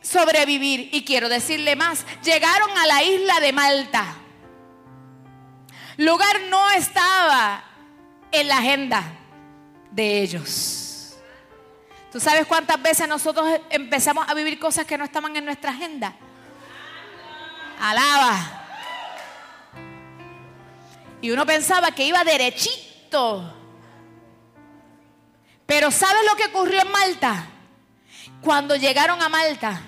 sobrevivir. 0.00 0.88
Y 0.92 1.04
quiero 1.04 1.28
decirle 1.28 1.74
más, 1.74 2.06
llegaron 2.22 2.70
a 2.78 2.86
la 2.86 3.02
isla 3.02 3.40
de 3.40 3.52
Malta. 3.52 4.16
Lugar 5.96 6.40
no 6.48 6.70
estaba 6.70 7.64
en 8.30 8.48
la 8.48 8.58
agenda 8.58 9.02
de 9.90 10.22
ellos. 10.22 10.89
¿Tú 12.10 12.18
sabes 12.18 12.46
cuántas 12.46 12.80
veces 12.82 13.06
nosotros 13.08 13.46
empezamos 13.70 14.28
a 14.28 14.34
vivir 14.34 14.58
cosas 14.58 14.84
que 14.84 14.98
no 14.98 15.04
estaban 15.04 15.36
en 15.36 15.44
nuestra 15.44 15.70
agenda? 15.70 16.14
Alaba. 17.80 18.60
Y 21.22 21.30
uno 21.30 21.46
pensaba 21.46 21.92
que 21.92 22.04
iba 22.04 22.24
derechito. 22.24 23.54
Pero 25.66 25.90
¿sabes 25.92 26.22
lo 26.28 26.36
que 26.36 26.46
ocurrió 26.46 26.80
en 26.80 26.90
Malta? 26.90 27.46
Cuando 28.40 28.74
llegaron 28.74 29.22
a 29.22 29.28
Malta, 29.28 29.80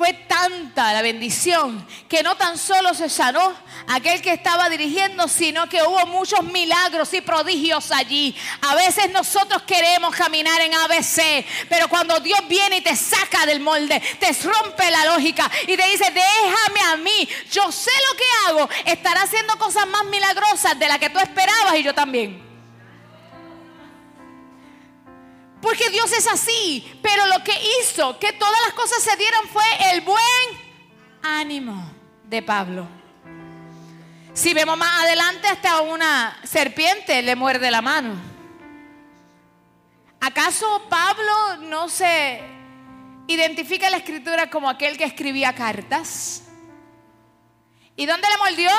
fue 0.00 0.14
tanta 0.14 0.94
la 0.94 1.02
bendición 1.02 1.86
que 2.08 2.22
no 2.22 2.34
tan 2.34 2.56
solo 2.56 2.94
se 2.94 3.10
sanó 3.10 3.54
aquel 3.86 4.22
que 4.22 4.32
estaba 4.32 4.70
dirigiendo, 4.70 5.28
sino 5.28 5.68
que 5.68 5.82
hubo 5.82 6.06
muchos 6.06 6.42
milagros 6.42 7.12
y 7.12 7.20
prodigios 7.20 7.92
allí. 7.92 8.34
A 8.62 8.74
veces 8.76 9.10
nosotros 9.10 9.60
queremos 9.64 10.16
caminar 10.16 10.58
en 10.62 10.72
ABC, 10.72 11.44
pero 11.68 11.86
cuando 11.88 12.18
Dios 12.18 12.40
viene 12.48 12.78
y 12.78 12.80
te 12.80 12.96
saca 12.96 13.44
del 13.44 13.60
molde, 13.60 14.00
te 14.18 14.32
rompe 14.32 14.90
la 14.90 15.04
lógica 15.04 15.50
y 15.64 15.76
te 15.76 15.86
dice, 15.88 16.10
déjame 16.10 16.80
a 16.90 16.96
mí, 16.96 17.28
yo 17.52 17.70
sé 17.70 17.90
lo 18.08 18.16
que 18.16 18.24
hago, 18.48 18.70
estará 18.86 19.20
haciendo 19.24 19.58
cosas 19.58 19.86
más 19.86 20.06
milagrosas 20.06 20.78
de 20.78 20.88
las 20.88 20.96
que 20.96 21.10
tú 21.10 21.18
esperabas 21.18 21.76
y 21.76 21.82
yo 21.82 21.94
también. 21.94 22.49
Porque 25.60 25.90
Dios 25.90 26.12
es 26.12 26.26
así. 26.26 26.98
Pero 27.02 27.26
lo 27.26 27.42
que 27.44 27.52
hizo 27.80 28.18
que 28.18 28.32
todas 28.32 28.60
las 28.66 28.74
cosas 28.74 29.02
se 29.02 29.16
dieran 29.16 29.46
fue 29.48 29.64
el 29.92 30.00
buen 30.02 30.20
ánimo 31.22 31.90
de 32.24 32.42
Pablo. 32.42 32.86
Si 34.32 34.54
vemos 34.54 34.76
más 34.76 35.02
adelante, 35.02 35.48
hasta 35.48 35.80
una 35.82 36.38
serpiente 36.44 37.20
le 37.22 37.36
muerde 37.36 37.70
la 37.70 37.82
mano. 37.82 38.14
¿Acaso 40.20 40.86
Pablo 40.88 41.56
no 41.62 41.88
se 41.88 42.40
identifica 43.26 43.86
en 43.86 43.92
la 43.92 43.98
escritura 43.98 44.50
como 44.50 44.68
aquel 44.68 44.96
que 44.96 45.04
escribía 45.04 45.54
cartas? 45.54 46.44
¿Y 47.96 48.06
dónde 48.06 48.28
le 48.28 48.36
mordió? 48.38 48.70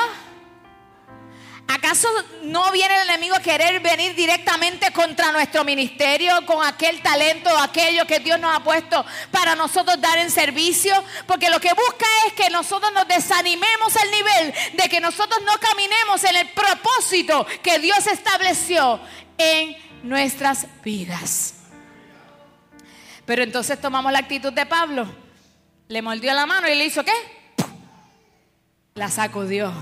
¿Acaso 1.72 2.06
no 2.42 2.70
viene 2.70 2.94
el 2.94 3.08
enemigo 3.08 3.34
a 3.34 3.40
querer 3.40 3.80
venir 3.80 4.14
directamente 4.14 4.92
contra 4.92 5.32
nuestro 5.32 5.64
ministerio 5.64 6.44
con 6.44 6.62
aquel 6.62 7.00
talento, 7.00 7.48
aquello 7.56 8.06
que 8.06 8.20
Dios 8.20 8.38
nos 8.38 8.54
ha 8.54 8.62
puesto 8.62 9.02
para 9.30 9.54
nosotros 9.54 9.98
dar 9.98 10.18
en 10.18 10.30
servicio? 10.30 10.92
Porque 11.26 11.48
lo 11.48 11.58
que 11.60 11.72
busca 11.72 12.04
es 12.26 12.34
que 12.34 12.50
nosotros 12.50 12.92
nos 12.92 13.08
desanimemos 13.08 13.96
al 13.96 14.10
nivel 14.10 14.54
de 14.74 14.88
que 14.90 15.00
nosotros 15.00 15.40
no 15.46 15.52
caminemos 15.58 16.22
en 16.24 16.36
el 16.36 16.48
propósito 16.50 17.46
que 17.62 17.78
Dios 17.78 18.06
estableció 18.06 19.00
en 19.38 19.74
nuestras 20.02 20.66
vidas. 20.84 21.54
Pero 23.24 23.42
entonces 23.42 23.80
tomamos 23.80 24.12
la 24.12 24.18
actitud 24.18 24.52
de 24.52 24.66
Pablo. 24.66 25.06
Le 25.88 26.02
mordió 26.02 26.34
la 26.34 26.44
mano 26.44 26.68
y 26.68 26.74
le 26.74 26.84
hizo 26.84 27.02
qué? 27.02 27.12
La 28.94 29.08
sacudió. 29.08 29.72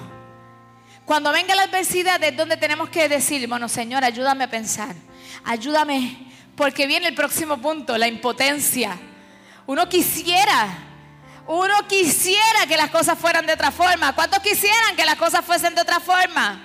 Cuando 1.10 1.32
venga 1.32 1.56
la 1.56 1.64
adversidad 1.64 2.22
es 2.22 2.36
donde 2.36 2.56
tenemos 2.56 2.88
que 2.88 3.08
decir, 3.08 3.48
bueno, 3.48 3.68
Señor, 3.68 4.04
ayúdame 4.04 4.44
a 4.44 4.48
pensar. 4.48 4.94
Ayúdame, 5.42 6.32
porque 6.54 6.86
viene 6.86 7.08
el 7.08 7.16
próximo 7.16 7.60
punto, 7.60 7.98
la 7.98 8.06
impotencia. 8.06 8.96
Uno 9.66 9.88
quisiera, 9.88 10.68
uno 11.48 11.88
quisiera 11.88 12.64
que 12.68 12.76
las 12.76 12.90
cosas 12.90 13.18
fueran 13.18 13.44
de 13.44 13.54
otra 13.54 13.72
forma. 13.72 14.14
¿Cuántos 14.14 14.38
quisieran 14.38 14.94
que 14.94 15.04
las 15.04 15.16
cosas 15.16 15.44
fuesen 15.44 15.74
de 15.74 15.80
otra 15.80 15.98
forma? 15.98 16.62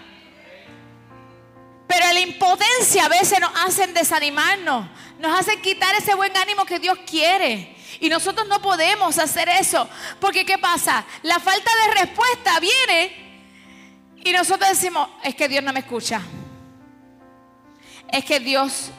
Pero 1.88 2.14
la 2.14 2.20
impotencia 2.20 3.06
a 3.06 3.10
veces 3.10 3.40
nos 3.40 3.50
hacen 3.66 3.96
desanimarnos, 3.96 4.86
nos 5.18 5.40
hacen 5.40 5.60
quitar 5.60 5.96
ese 5.96 6.14
buen 6.14 6.38
ánimo 6.38 6.66
que 6.66 6.78
Dios 6.78 7.00
quiere. 7.10 7.76
Y 8.00 8.10
nosotros 8.10 8.48
no 8.48 8.62
podemos 8.62 9.18
hacer 9.18 9.50
eso. 9.50 9.90
Porque 10.20 10.46
¿qué 10.46 10.60
pasa? 10.60 11.04
La 11.24 11.40
falta 11.40 11.72
de 11.88 12.02
respuesta 12.02 12.60
viene 12.60 13.25
y 14.26 14.34
nosotros 14.34 14.68
decimos, 14.68 15.08
es 15.24 15.36
que 15.36 15.48
Dios 15.48 15.64
no 15.64 15.72
me 15.72 15.82
escucha. 15.82 16.20
Es 18.12 18.26
que 18.26 18.40
Dios, 18.40 18.90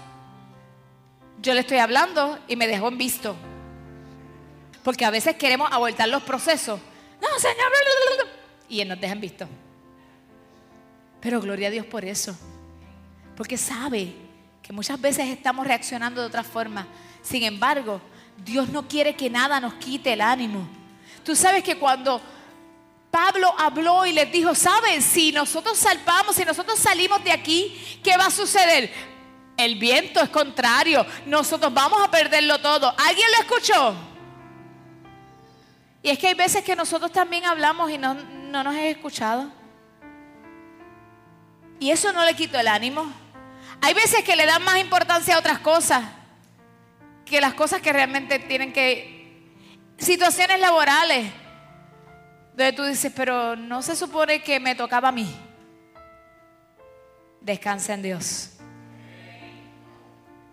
yo 1.42 1.52
le 1.52 1.60
estoy 1.60 1.78
hablando 1.78 2.38
y 2.46 2.54
me 2.54 2.68
dejó 2.68 2.86
en 2.86 2.96
visto. 2.96 3.34
Porque 4.84 5.04
a 5.04 5.10
veces 5.10 5.34
queremos 5.34 5.68
abortar 5.72 6.08
los 6.08 6.22
procesos. 6.22 6.80
No, 7.20 7.40
Señor. 7.40 7.72
Y 8.68 8.80
Él 8.80 8.88
nos 8.88 9.00
deja 9.00 9.14
en 9.14 9.20
visto. 9.20 9.48
Pero 11.20 11.40
gloria 11.40 11.68
a 11.68 11.70
Dios 11.72 11.86
por 11.86 12.04
eso. 12.04 12.38
Porque 13.36 13.58
sabe 13.58 14.14
que 14.62 14.72
muchas 14.72 15.00
veces 15.00 15.26
estamos 15.26 15.66
reaccionando 15.66 16.20
de 16.20 16.28
otra 16.28 16.44
forma. 16.44 16.86
Sin 17.20 17.42
embargo, 17.42 18.00
Dios 18.44 18.68
no 18.68 18.86
quiere 18.86 19.16
que 19.16 19.28
nada 19.28 19.58
nos 19.58 19.74
quite 19.74 20.12
el 20.12 20.20
ánimo. 20.20 20.68
Tú 21.24 21.34
sabes 21.34 21.64
que 21.64 21.76
cuando 21.76 22.22
Pablo 23.16 23.54
habló 23.56 24.04
y 24.04 24.12
les 24.12 24.30
dijo, 24.30 24.54
¿saben? 24.54 25.00
Si 25.00 25.32
nosotros 25.32 25.78
salvamos, 25.78 26.36
si 26.36 26.44
nosotros 26.44 26.78
salimos 26.78 27.24
de 27.24 27.32
aquí, 27.32 27.98
¿qué 28.04 28.14
va 28.14 28.26
a 28.26 28.30
suceder? 28.30 28.92
El 29.56 29.76
viento 29.76 30.20
es 30.20 30.28
contrario, 30.28 31.06
nosotros 31.24 31.72
vamos 31.72 32.02
a 32.04 32.10
perderlo 32.10 32.58
todo. 32.58 32.94
¿Alguien 32.98 33.26
lo 33.34 33.42
escuchó? 33.42 33.94
Y 36.02 36.10
es 36.10 36.18
que 36.18 36.26
hay 36.28 36.34
veces 36.34 36.62
que 36.62 36.76
nosotros 36.76 37.10
también 37.10 37.46
hablamos 37.46 37.90
y 37.90 37.96
no, 37.96 38.12
no 38.12 38.62
nos 38.62 38.74
he 38.74 38.90
escuchado. 38.90 39.50
Y 41.80 41.92
eso 41.92 42.12
no 42.12 42.22
le 42.22 42.34
quito 42.34 42.60
el 42.60 42.68
ánimo. 42.68 43.10
Hay 43.80 43.94
veces 43.94 44.24
que 44.24 44.36
le 44.36 44.44
dan 44.44 44.62
más 44.62 44.76
importancia 44.76 45.36
a 45.36 45.38
otras 45.38 45.60
cosas 45.60 46.04
que 47.24 47.40
las 47.40 47.54
cosas 47.54 47.80
que 47.80 47.94
realmente 47.94 48.38
tienen 48.40 48.74
que... 48.74 49.54
Situaciones 49.96 50.60
laborales 50.60 51.32
donde 52.56 52.72
tú 52.72 52.84
dices, 52.84 53.12
pero 53.14 53.54
no 53.54 53.82
se 53.82 53.94
supone 53.94 54.42
que 54.42 54.58
me 54.58 54.74
tocaba 54.74 55.08
a 55.08 55.12
mí. 55.12 55.30
Descansa 57.42 57.92
en 57.92 58.02
Dios. 58.02 58.52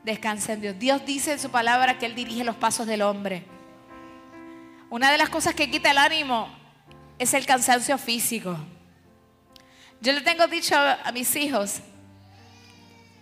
Descansa 0.03 0.51
en 0.53 0.61
Dios. 0.61 0.77
Dios 0.77 1.05
dice 1.05 1.31
en 1.31 1.39
su 1.39 1.49
palabra 1.49 1.97
que 1.97 2.05
Él 2.05 2.13
dirige 2.13 2.43
los 2.43 2.57
pasos 2.57 2.85
del 2.87 3.03
hombre. 3.03 3.45
Una 4.89 5.11
de 5.11 5.17
las 5.17 5.29
cosas 5.29 5.55
que 5.55 5.71
quita 5.71 5.91
el 5.91 5.97
ánimo 5.97 6.49
es 7.17 7.33
el 7.33 7.45
cansancio 7.45 7.97
físico. 7.97 8.57
Yo 10.01 10.11
le 10.11 10.19
tengo 10.19 10.45
dicho 10.47 10.75
a 10.77 11.09
mis 11.13 11.33
hijos 11.37 11.79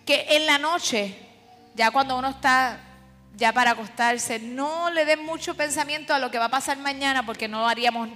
que 0.07 0.25
en 0.31 0.47
la 0.47 0.57
noche, 0.57 1.15
ya 1.75 1.91
cuando 1.91 2.17
uno 2.17 2.29
está 2.29 2.79
ya 3.35 3.53
para 3.53 3.71
acostarse, 3.71 4.39
no 4.39 4.89
le 4.89 5.05
den 5.05 5.23
mucho 5.23 5.53
pensamiento 5.53 6.15
a 6.15 6.19
lo 6.19 6.31
que 6.31 6.39
va 6.39 6.45
a 6.45 6.49
pasar 6.49 6.77
mañana 6.79 7.23
porque 7.23 7.47
no 7.47 7.69
haríamos 7.69 8.09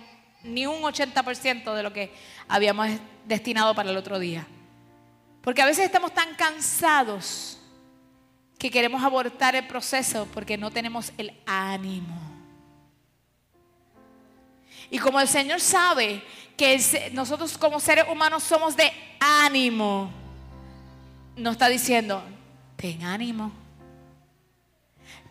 ni 0.45 0.65
un 0.65 0.81
80% 0.81 1.73
de 1.73 1.83
lo 1.83 1.91
que 1.93 2.13
habíamos 2.47 2.87
destinado 3.25 3.73
para 3.75 3.89
el 3.89 3.97
otro 3.97 4.19
día. 4.19 4.47
Porque 5.41 5.61
a 5.61 5.65
veces 5.65 5.85
estamos 5.85 6.13
tan 6.13 6.33
cansados 6.35 7.59
que 8.57 8.71
queremos 8.71 9.03
abortar 9.03 9.55
el 9.55 9.67
proceso 9.67 10.27
porque 10.33 10.57
no 10.57 10.71
tenemos 10.71 11.11
el 11.17 11.33
ánimo. 11.45 12.15
Y 14.89 14.99
como 14.99 15.19
el 15.19 15.27
Señor 15.27 15.59
sabe 15.59 16.23
que 16.55 17.11
nosotros 17.11 17.57
como 17.57 17.79
seres 17.79 18.05
humanos 18.09 18.43
somos 18.43 18.75
de 18.75 18.91
ánimo, 19.19 20.09
nos 21.35 21.53
está 21.53 21.67
diciendo, 21.67 22.23
ten 22.75 23.03
ánimo. 23.03 23.64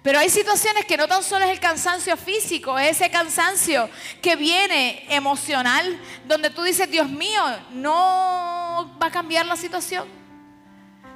Pero 0.04 0.18
hay 0.18 0.28
situaciones 0.28 0.84
que 0.84 0.98
no 0.98 1.08
tan 1.08 1.22
solo 1.22 1.46
es 1.46 1.50
el 1.50 1.60
cansancio 1.60 2.14
físico, 2.18 2.78
es 2.78 3.00
ese 3.00 3.10
cansancio 3.10 3.88
que 4.20 4.36
viene 4.36 5.02
emocional, 5.08 5.98
donde 6.26 6.50
tú 6.50 6.62
dices, 6.62 6.90
Dios 6.90 7.08
mío, 7.08 7.42
no 7.70 8.98
va 9.02 9.06
a 9.06 9.10
cambiar 9.10 9.46
la 9.46 9.56
situación. 9.56 10.06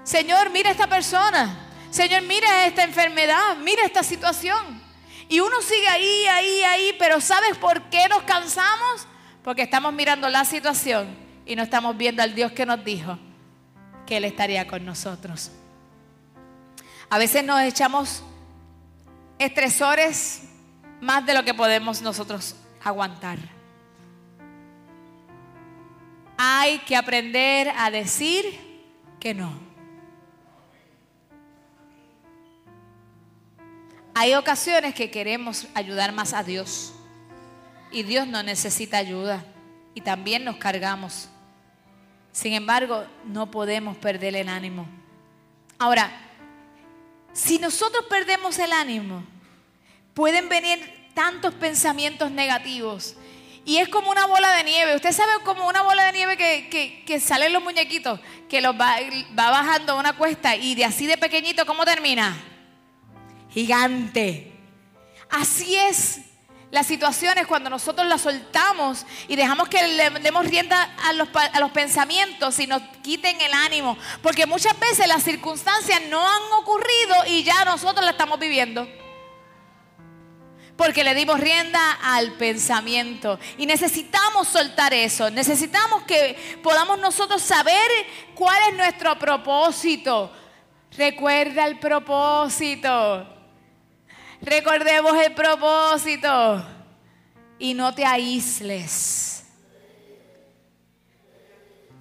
Señor, 0.05 0.49
mira 0.49 0.71
esta 0.71 0.87
persona. 0.87 1.69
Señor, 1.91 2.23
mira 2.23 2.65
esta 2.65 2.83
enfermedad, 2.83 3.59
mira 3.59 3.85
esta 3.85 4.03
situación. 4.03 4.81
Y 5.29 5.41
uno 5.41 5.61
sigue 5.61 5.87
ahí, 5.87 6.27
ahí, 6.27 6.63
ahí, 6.63 6.97
pero 6.99 7.21
¿sabes 7.21 7.59
por 7.59 7.91
qué 7.91 8.09
nos 8.09 8.23
cansamos? 8.23 9.07
Porque 9.45 9.61
estamos 9.61 9.93
mirando 9.93 10.31
la 10.31 10.47
situación 10.47 11.15
y 11.45 11.57
no 11.57 11.63
estamos 11.63 11.95
viendo 11.95 12.23
al 12.23 12.35
Dios 12.35 12.53
que 12.53 12.65
nos 12.65 12.83
dijo 12.83 13.19
que 14.07 14.17
Él 14.17 14.25
estaría 14.25 14.67
con 14.67 14.87
nosotros. 14.87 15.51
A 17.11 17.19
veces 17.19 17.45
nos 17.45 17.61
echamos 17.61 18.23
estresores 19.39 20.43
más 21.01 21.25
de 21.25 21.35
lo 21.35 21.45
que 21.45 21.55
podemos 21.55 22.03
nosotros 22.03 22.57
aguantar. 22.83 23.39
Hay 26.37 26.79
que 26.81 26.97
aprender 26.97 27.73
a 27.77 27.91
decir 27.91 28.45
que 29.19 29.35
no. 29.35 29.53
Hay 34.15 34.35
ocasiones 34.35 34.95
que 34.95 35.11
queremos 35.11 35.69
ayudar 35.75 36.13
más 36.13 36.33
a 36.33 36.43
Dios 36.43 36.93
y 37.93 38.03
Dios 38.03 38.27
no 38.27 38.43
necesita 38.43 38.99
ayuda 38.99 39.45
y 39.95 40.01
también 40.01 40.45
nos 40.45 40.57
cargamos. 40.57 41.29
Sin 42.33 42.53
embargo, 42.53 43.05
no 43.25 43.51
podemos 43.51 43.97
perder 43.97 44.35
el 44.37 44.49
ánimo. 44.49 44.87
Ahora, 45.79 46.11
si 47.39 47.59
nosotros 47.61 48.05
perdemos 48.11 48.59
el 48.59 48.73
ánimo, 48.73 49.25
pueden 50.13 50.49
venir 50.49 51.11
tantos 51.15 51.55
pensamientos 51.55 52.33
negativos. 52.33 53.15
Y 53.65 53.77
es 53.77 53.89
como 53.89 54.11
una 54.11 54.27
bola 54.27 54.55
de 54.57 54.65
nieve. 54.65 54.97
Usted 54.97 55.13
sabe 55.13 55.31
como 55.45 55.69
una 55.69 55.83
bola 55.83 56.07
de 56.07 56.13
nieve 56.13 56.37
que, 56.37 57.05
que, 57.07 57.21
salen 57.21 57.53
los 57.53 57.63
muñequitos, 57.63 58.19
que 58.49 58.61
los 58.61 58.75
va, 58.75 58.97
va 59.39 59.51
bajando 59.51 59.97
una 59.97 60.17
cuesta 60.17 60.57
y 60.57 60.75
de 60.75 60.85
así 60.85 61.07
de 61.07 61.17
pequeñito, 61.17 61.65
¿cómo 61.65 61.85
termina? 61.85 62.37
Gigante. 63.51 64.53
Así 65.31 65.77
es 65.77 66.21
las 66.71 66.87
situaciones 66.87 67.47
cuando 67.47 67.71
nosotros 67.71 68.07
las 68.07 68.21
soltamos 68.21 69.07
y 69.27 69.37
dejamos 69.37 69.69
que 69.69 69.87
le 69.89 70.11
demos 70.21 70.47
rienda 70.47 70.95
a 71.05 71.13
los, 71.15 71.29
a 71.35 71.61
los, 71.61 71.71
pensamientos 71.71 72.59
y 72.59 72.67
nos 72.67 72.83
quiten 73.03 73.41
el 73.41 73.53
ánimo. 73.55 73.97
Porque 74.23 74.47
muchas 74.47 74.79
veces 74.79 75.09
las 75.09 75.23
circunstancias 75.23 76.03
no 76.11 76.21
han 76.21 76.43
ocurrido 76.61 77.15
y 77.27 77.43
ya 77.43 77.65
nosotros 77.65 78.05
las 78.05 78.13
estamos 78.13 78.39
viviendo. 78.39 78.87
Porque 80.77 81.03
le 81.03 81.15
dimos 81.15 81.41
rienda 81.41 81.99
al 82.03 82.33
pensamiento. 82.33 83.39
Y 83.57 83.67
necesitamos 83.67 84.47
soltar 84.47 84.93
eso. 84.95 85.31
Necesitamos 85.31 86.03
que 86.05 86.61
podamos 86.63 86.99
nosotros 86.99 87.43
saber 87.43 87.91
cuál 88.35 88.59
es 88.69 88.77
nuestro 88.77 89.19
propósito. 89.19 90.31
Recuerda 90.97 91.67
el 91.67 91.79
propósito. 91.79 93.38
Recordemos 94.41 95.13
el 95.17 95.35
propósito 95.35 96.65
y 97.59 97.75
no 97.75 97.95
te 97.95 98.05
aísles. 98.05 99.45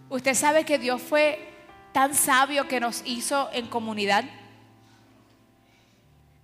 Usted 0.09 0.33
sabe 0.33 0.63
que 0.63 0.77
Dios 0.77 1.01
fue 1.01 1.53
tan 1.91 2.13
sabio 2.13 2.67
que 2.67 2.79
nos 2.79 3.01
hizo 3.05 3.49
en 3.53 3.67
comunidad. 3.67 4.23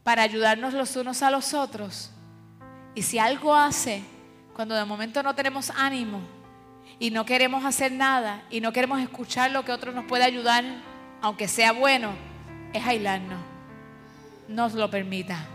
para 0.03 0.23
ayudarnos 0.23 0.73
los 0.73 0.97
unos 0.97 1.23
a 1.23 1.31
los 1.31 1.53
otros. 1.53 2.11
Y 2.93 3.03
si 3.03 3.19
algo 3.19 3.55
hace 3.55 4.03
cuando 4.53 4.75
de 4.75 4.83
momento 4.83 5.23
no 5.23 5.33
tenemos 5.33 5.71
ánimo 5.71 6.19
y 6.99 7.09
no 7.09 7.25
queremos 7.25 7.63
hacer 7.63 7.91
nada 7.91 8.43
y 8.49 8.59
no 8.59 8.73
queremos 8.73 9.01
escuchar 9.01 9.51
lo 9.51 9.63
que 9.63 9.71
otro 9.71 9.93
nos 9.93 10.03
puede 10.03 10.25
ayudar, 10.25 10.63
aunque 11.21 11.47
sea 11.47 11.71
bueno, 11.71 12.11
es 12.73 12.85
aislarnos. 12.85 13.39
No 14.49 14.67
lo 14.69 14.89
permita. 14.91 15.47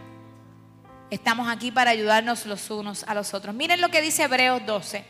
Estamos 1.11 1.49
aquí 1.49 1.71
para 1.71 1.91
ayudarnos 1.91 2.45
los 2.45 2.69
unos 2.71 3.03
a 3.05 3.15
los 3.15 3.33
otros. 3.33 3.55
Miren 3.55 3.81
lo 3.81 3.89
que 3.89 4.03
dice 4.03 4.25
Hebreos 4.25 4.65
12. 4.67 5.05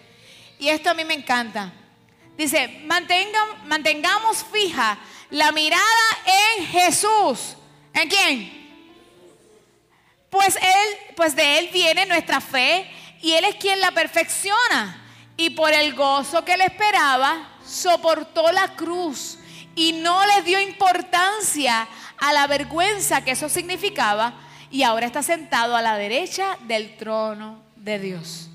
Y 0.60 0.68
esto 0.68 0.90
a 0.90 0.94
mí 0.94 1.04
me 1.04 1.14
encanta. 1.14 1.72
Dice, 2.36 2.82
mantengamos 2.84 4.44
fija 4.52 4.96
la 5.30 5.50
mirada 5.50 5.82
en 6.56 6.66
Jesús. 6.66 7.56
¿En 7.92 8.08
quién? 8.08 8.58
Pues 10.30 10.54
él, 10.56 11.14
pues 11.16 11.34
de 11.34 11.58
él 11.58 11.70
viene 11.72 12.06
nuestra 12.06 12.40
fe 12.40 12.88
y 13.20 13.32
él 13.32 13.44
es 13.44 13.56
quien 13.56 13.80
la 13.80 13.90
perfecciona. 13.90 15.04
Y 15.36 15.50
por 15.50 15.72
el 15.72 15.94
gozo 15.94 16.44
que 16.44 16.56
le 16.56 16.64
esperaba, 16.64 17.56
soportó 17.64 18.52
la 18.52 18.76
cruz 18.76 19.38
y 19.74 19.94
no 19.94 20.24
le 20.26 20.42
dio 20.42 20.60
importancia 20.60 21.88
a 22.18 22.32
la 22.32 22.46
vergüenza 22.46 23.24
que 23.24 23.32
eso 23.32 23.48
significaba 23.48 24.47
y 24.70 24.82
ahora 24.82 25.06
está 25.06 25.22
sentado 25.22 25.76
a 25.76 25.82
la 25.82 25.96
derecha 25.96 26.58
del 26.62 26.96
trono 26.96 27.62
de 27.76 27.98
Dios. 27.98 28.48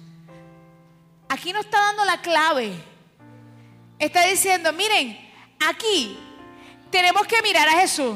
Aquí 1.30 1.52
no 1.52 1.62
está 1.62 1.80
dando 1.80 2.06
la 2.06 2.22
clave. 2.22 2.74
Está 3.98 4.24
diciendo, 4.26 4.72
miren, 4.74 5.18
aquí 5.68 6.18
tenemos 6.92 7.26
que 7.26 7.42
mirar 7.42 7.68
a 7.68 7.80
Jesús. 7.80 8.16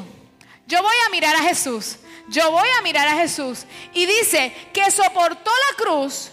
Yo 0.67 0.83
voy 0.83 0.95
a 1.05 1.09
mirar 1.09 1.35
a 1.35 1.41
Jesús. 1.41 1.97
Yo 2.29 2.51
voy 2.51 2.67
a 2.77 2.81
mirar 2.81 3.07
a 3.07 3.15
Jesús. 3.15 3.65
Y 3.93 4.05
dice 4.05 4.53
que 4.73 4.91
soportó 4.91 5.49
la 5.69 5.83
cruz 5.83 6.31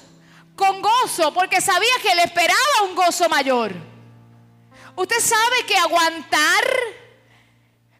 con 0.56 0.82
gozo 0.82 1.32
porque 1.32 1.60
sabía 1.60 1.94
que 2.02 2.14
le 2.14 2.24
esperaba 2.24 2.82
un 2.88 2.94
gozo 2.94 3.28
mayor. 3.28 3.72
Usted 4.96 5.20
sabe 5.20 5.64
que 5.66 5.76
aguantar 5.76 6.64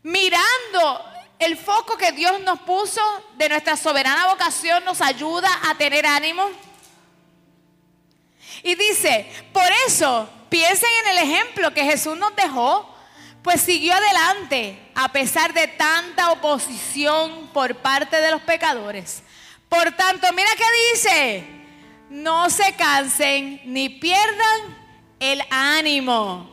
mirando 0.02 1.13
el 1.44 1.56
foco 1.56 1.96
que 1.96 2.12
Dios 2.12 2.40
nos 2.40 2.60
puso 2.60 3.00
de 3.36 3.48
nuestra 3.48 3.76
soberana 3.76 4.28
vocación 4.28 4.84
nos 4.84 5.00
ayuda 5.00 5.48
a 5.68 5.74
tener 5.76 6.06
ánimo. 6.06 6.48
Y 8.62 8.74
dice, 8.74 9.30
por 9.52 9.70
eso 9.86 10.28
piensen 10.48 10.88
en 11.02 11.16
el 11.16 11.30
ejemplo 11.30 11.74
que 11.74 11.84
Jesús 11.84 12.16
nos 12.16 12.34
dejó, 12.34 12.94
pues 13.42 13.60
siguió 13.60 13.92
adelante 13.92 14.78
a 14.94 15.10
pesar 15.10 15.52
de 15.52 15.66
tanta 15.66 16.30
oposición 16.30 17.48
por 17.52 17.76
parte 17.76 18.20
de 18.20 18.30
los 18.30 18.40
pecadores. 18.42 19.22
Por 19.68 19.92
tanto, 19.92 20.32
mira 20.32 20.48
qué 20.56 20.64
dice, 20.92 21.44
no 22.08 22.48
se 22.48 22.74
cansen 22.74 23.60
ni 23.66 23.88
pierdan 23.88 24.78
el 25.20 25.42
ánimo, 25.50 26.50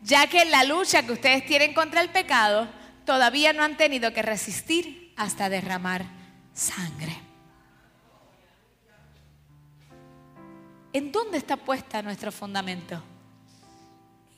ya 0.00 0.26
que 0.26 0.42
en 0.42 0.50
la 0.50 0.64
lucha 0.64 1.02
que 1.02 1.12
ustedes 1.12 1.44
tienen 1.44 1.74
contra 1.74 2.00
el 2.00 2.08
pecado, 2.08 2.68
todavía 3.04 3.52
no 3.52 3.62
han 3.62 3.76
tenido 3.76 4.12
que 4.12 4.22
resistir 4.22 5.12
hasta 5.16 5.48
derramar 5.48 6.04
sangre. 6.54 7.16
¿En 10.92 11.10
dónde 11.10 11.38
está 11.38 11.56
puesta 11.56 12.02
nuestro 12.02 12.30
fundamento? 12.30 13.02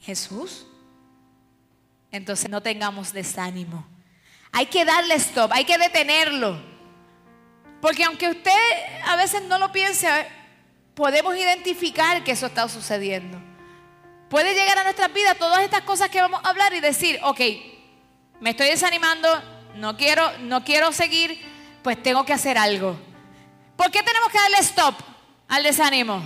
Jesús. 0.00 0.66
Entonces 2.12 2.48
no 2.48 2.61
tengamos 2.61 3.12
desánimo. 3.12 3.87
Hay 4.53 4.66
que 4.66 4.85
darle 4.85 5.14
stop, 5.14 5.50
hay 5.53 5.64
que 5.64 5.79
detenerlo. 5.79 6.61
Porque 7.81 8.05
aunque 8.05 8.29
usted 8.29 8.53
a 9.05 9.16
veces 9.16 9.42
no 9.42 9.59
lo 9.59 9.72
piense, 9.72 10.09
podemos 10.94 11.37
identificar 11.37 12.22
que 12.22 12.33
eso 12.33 12.46
está 12.46 12.68
sucediendo. 12.68 13.38
Puede 14.31 14.55
llegar 14.55 14.79
a 14.79 14.85
nuestras 14.85 15.12
vidas 15.12 15.37
todas 15.38 15.62
estas 15.62 15.83
cosas 15.83 16.09
que 16.09 16.20
vamos 16.20 16.40
a 16.44 16.48
hablar 16.48 16.72
y 16.72 16.81
decir, 16.81 17.18
ok, 17.24 17.40
me 18.44 18.50
estoy 18.50 18.68
desanimando, 18.68 19.26
no 19.76 19.96
quiero, 19.96 20.37
no 20.40 20.64
quiero 20.64 20.92
seguir, 20.92 21.40
pues 21.83 22.02
tengo 22.02 22.26
que 22.26 22.35
hacer 22.35 22.59
algo. 22.59 22.94
¿Por 23.74 23.90
qué 23.90 24.02
tenemos 24.02 24.28
que 24.28 24.37
darle 24.37 24.59
stop 24.59 24.94
al 25.48 25.62
desánimo? 25.62 26.22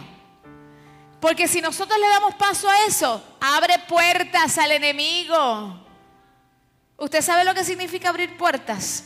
Porque 1.20 1.46
si 1.46 1.61
nosotros 1.61 1.96
le 1.96 2.09
damos 2.09 2.35
paso 2.35 2.68
a 2.68 2.87
eso, 2.87 3.22
abre 3.40 3.78
puertas 3.87 4.59
al 4.59 4.72
enemigo. 4.72 5.81
¿Usted 6.96 7.22
sabe 7.22 7.44
lo 7.44 7.54
que 7.54 7.62
significa 7.62 8.09
abrir 8.09 8.37
puertas? 8.37 9.04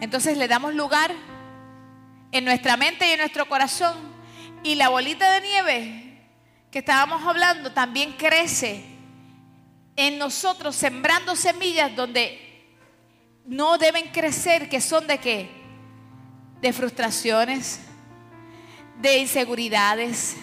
Entonces 0.00 0.38
le 0.38 0.46
damos 0.46 0.74
lugar 0.74 1.12
en 2.30 2.44
nuestra 2.44 2.76
mente 2.76 3.08
y 3.08 3.14
en 3.14 3.18
nuestro 3.18 3.48
corazón. 3.48 3.96
Y 4.62 4.76
la 4.76 4.90
bolita 4.90 5.28
de 5.32 5.40
nieve 5.40 6.22
que 6.70 6.78
estábamos 6.78 7.26
hablando 7.26 7.72
también 7.72 8.12
crece 8.12 8.87
en 9.98 10.16
nosotros 10.16 10.76
sembrando 10.76 11.34
semillas 11.34 11.94
donde 11.96 12.38
no 13.44 13.78
deben 13.78 14.06
crecer, 14.10 14.68
que 14.68 14.80
son 14.80 15.08
de 15.08 15.18
qué? 15.18 15.50
De 16.60 16.72
frustraciones, 16.72 17.80
de 19.00 19.18
inseguridades, 19.18 20.36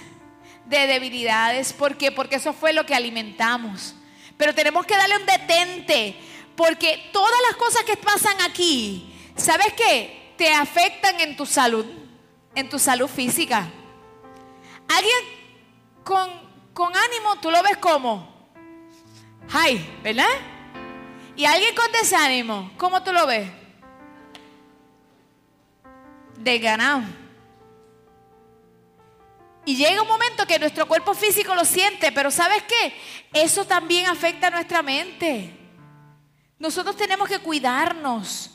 de 0.65 0.87
debilidades. 0.87 1.71
¿Por 1.71 1.95
qué? 1.95 2.11
Porque 2.11 2.35
eso 2.35 2.51
fue 2.51 2.73
lo 2.73 2.85
que 2.85 2.95
alimentamos. 2.95 3.95
Pero 4.35 4.53
tenemos 4.53 4.85
que 4.85 4.97
darle 4.97 5.19
un 5.19 5.25
detente, 5.25 6.17
porque 6.57 7.09
todas 7.13 7.39
las 7.47 7.55
cosas 7.55 7.83
que 7.83 7.95
pasan 7.95 8.41
aquí, 8.41 9.15
¿sabes 9.37 9.71
qué? 9.71 10.33
Te 10.37 10.51
afectan 10.51 11.21
en 11.21 11.37
tu 11.37 11.45
salud, 11.45 11.85
en 12.55 12.67
tu 12.67 12.77
salud 12.77 13.07
física. 13.07 13.69
Alguien 14.89 15.19
con, 16.03 16.29
con 16.73 16.93
ánimo, 16.93 17.37
tú 17.41 17.49
lo 17.51 17.63
ves 17.63 17.77
como, 17.77 18.34
ay, 19.51 19.99
¿verdad? 20.03 20.25
Y 21.35 21.45
alguien 21.45 21.75
con 21.75 21.91
desánimo, 21.91 22.71
¿cómo 22.77 23.03
tú 23.03 23.11
lo 23.11 23.27
ves? 23.27 23.49
Desganado. 26.37 27.03
Y 29.65 29.75
llega 29.75 30.01
un 30.01 30.07
momento 30.07 30.45
que 30.45 30.59
nuestro 30.59 30.87
cuerpo 30.87 31.13
físico 31.13 31.55
lo 31.55 31.65
siente, 31.65 32.11
pero 32.11 32.29
¿sabes 32.29 32.63
qué? 32.63 32.95
Eso 33.33 33.65
también 33.65 34.05
afecta 34.05 34.47
a 34.47 34.51
nuestra 34.51 34.83
mente. 34.83 35.51
Nosotros 36.59 36.95
tenemos 36.95 37.27
que 37.27 37.39
cuidarnos, 37.39 38.51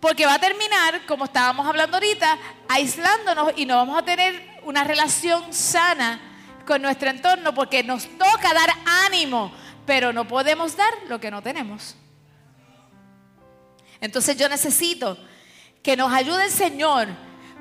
porque 0.00 0.24
va 0.24 0.34
a 0.34 0.38
terminar, 0.38 1.04
como 1.06 1.24
estábamos 1.24 1.66
hablando 1.66 1.96
ahorita, 1.96 2.38
aislándonos 2.68 3.52
y 3.56 3.66
no 3.66 3.76
vamos 3.76 3.98
a 3.98 4.04
tener 4.04 4.60
una 4.64 4.84
relación 4.84 5.52
sana 5.52 6.20
con 6.64 6.80
nuestro 6.80 7.10
entorno, 7.10 7.52
porque 7.52 7.82
nos 7.82 8.06
toca 8.16 8.54
dar 8.54 8.70
ánimo, 9.04 9.52
pero 9.86 10.12
no 10.12 10.26
podemos 10.26 10.76
dar 10.76 10.92
lo 11.08 11.20
que 11.20 11.30
no 11.30 11.42
tenemos. 11.42 11.96
Entonces 14.00 14.36
yo 14.36 14.48
necesito 14.48 15.16
que 15.82 15.96
nos 15.96 16.12
ayude 16.12 16.44
el 16.44 16.50
Señor 16.50 17.08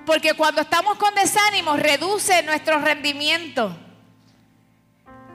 porque 0.06 0.34
cuando 0.34 0.62
estamos 0.62 0.98
con 0.98 1.14
desánimo 1.16 1.78
reduce 1.78 2.42
nuestro 2.44 2.80
rendimiento. 2.80 3.76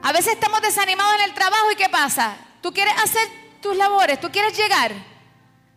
A 0.02 0.12
veces 0.12 0.34
estamos 0.34 0.60
desanimados 0.60 1.14
en 1.16 1.30
el 1.30 1.34
trabajo 1.34 1.70
y 1.72 1.76
¿qué 1.76 1.88
pasa? 1.88 2.36
Tú 2.60 2.72
quieres 2.72 2.94
hacer 3.02 3.28
tus 3.60 3.76
labores, 3.76 4.20
tú 4.20 4.30
quieres 4.30 4.56
llegar. 4.56 4.92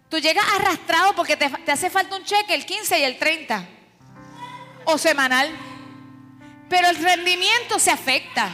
Tú 0.10 0.18
llegas 0.18 0.46
arrastrado 0.56 1.14
porque 1.16 1.38
te, 1.38 1.50
te 1.50 1.72
hace 1.72 1.90
falta 1.90 2.16
un 2.16 2.24
cheque 2.24 2.56
el 2.56 2.66
15 2.66 3.00
y 3.00 3.04
el 3.04 3.20
30. 3.20 3.68
O 4.86 4.98
semanal. 4.98 5.50
Pero 6.68 6.90
el 6.90 6.96
rendimiento 6.96 7.78
se 7.78 7.92
afecta. 7.92 8.50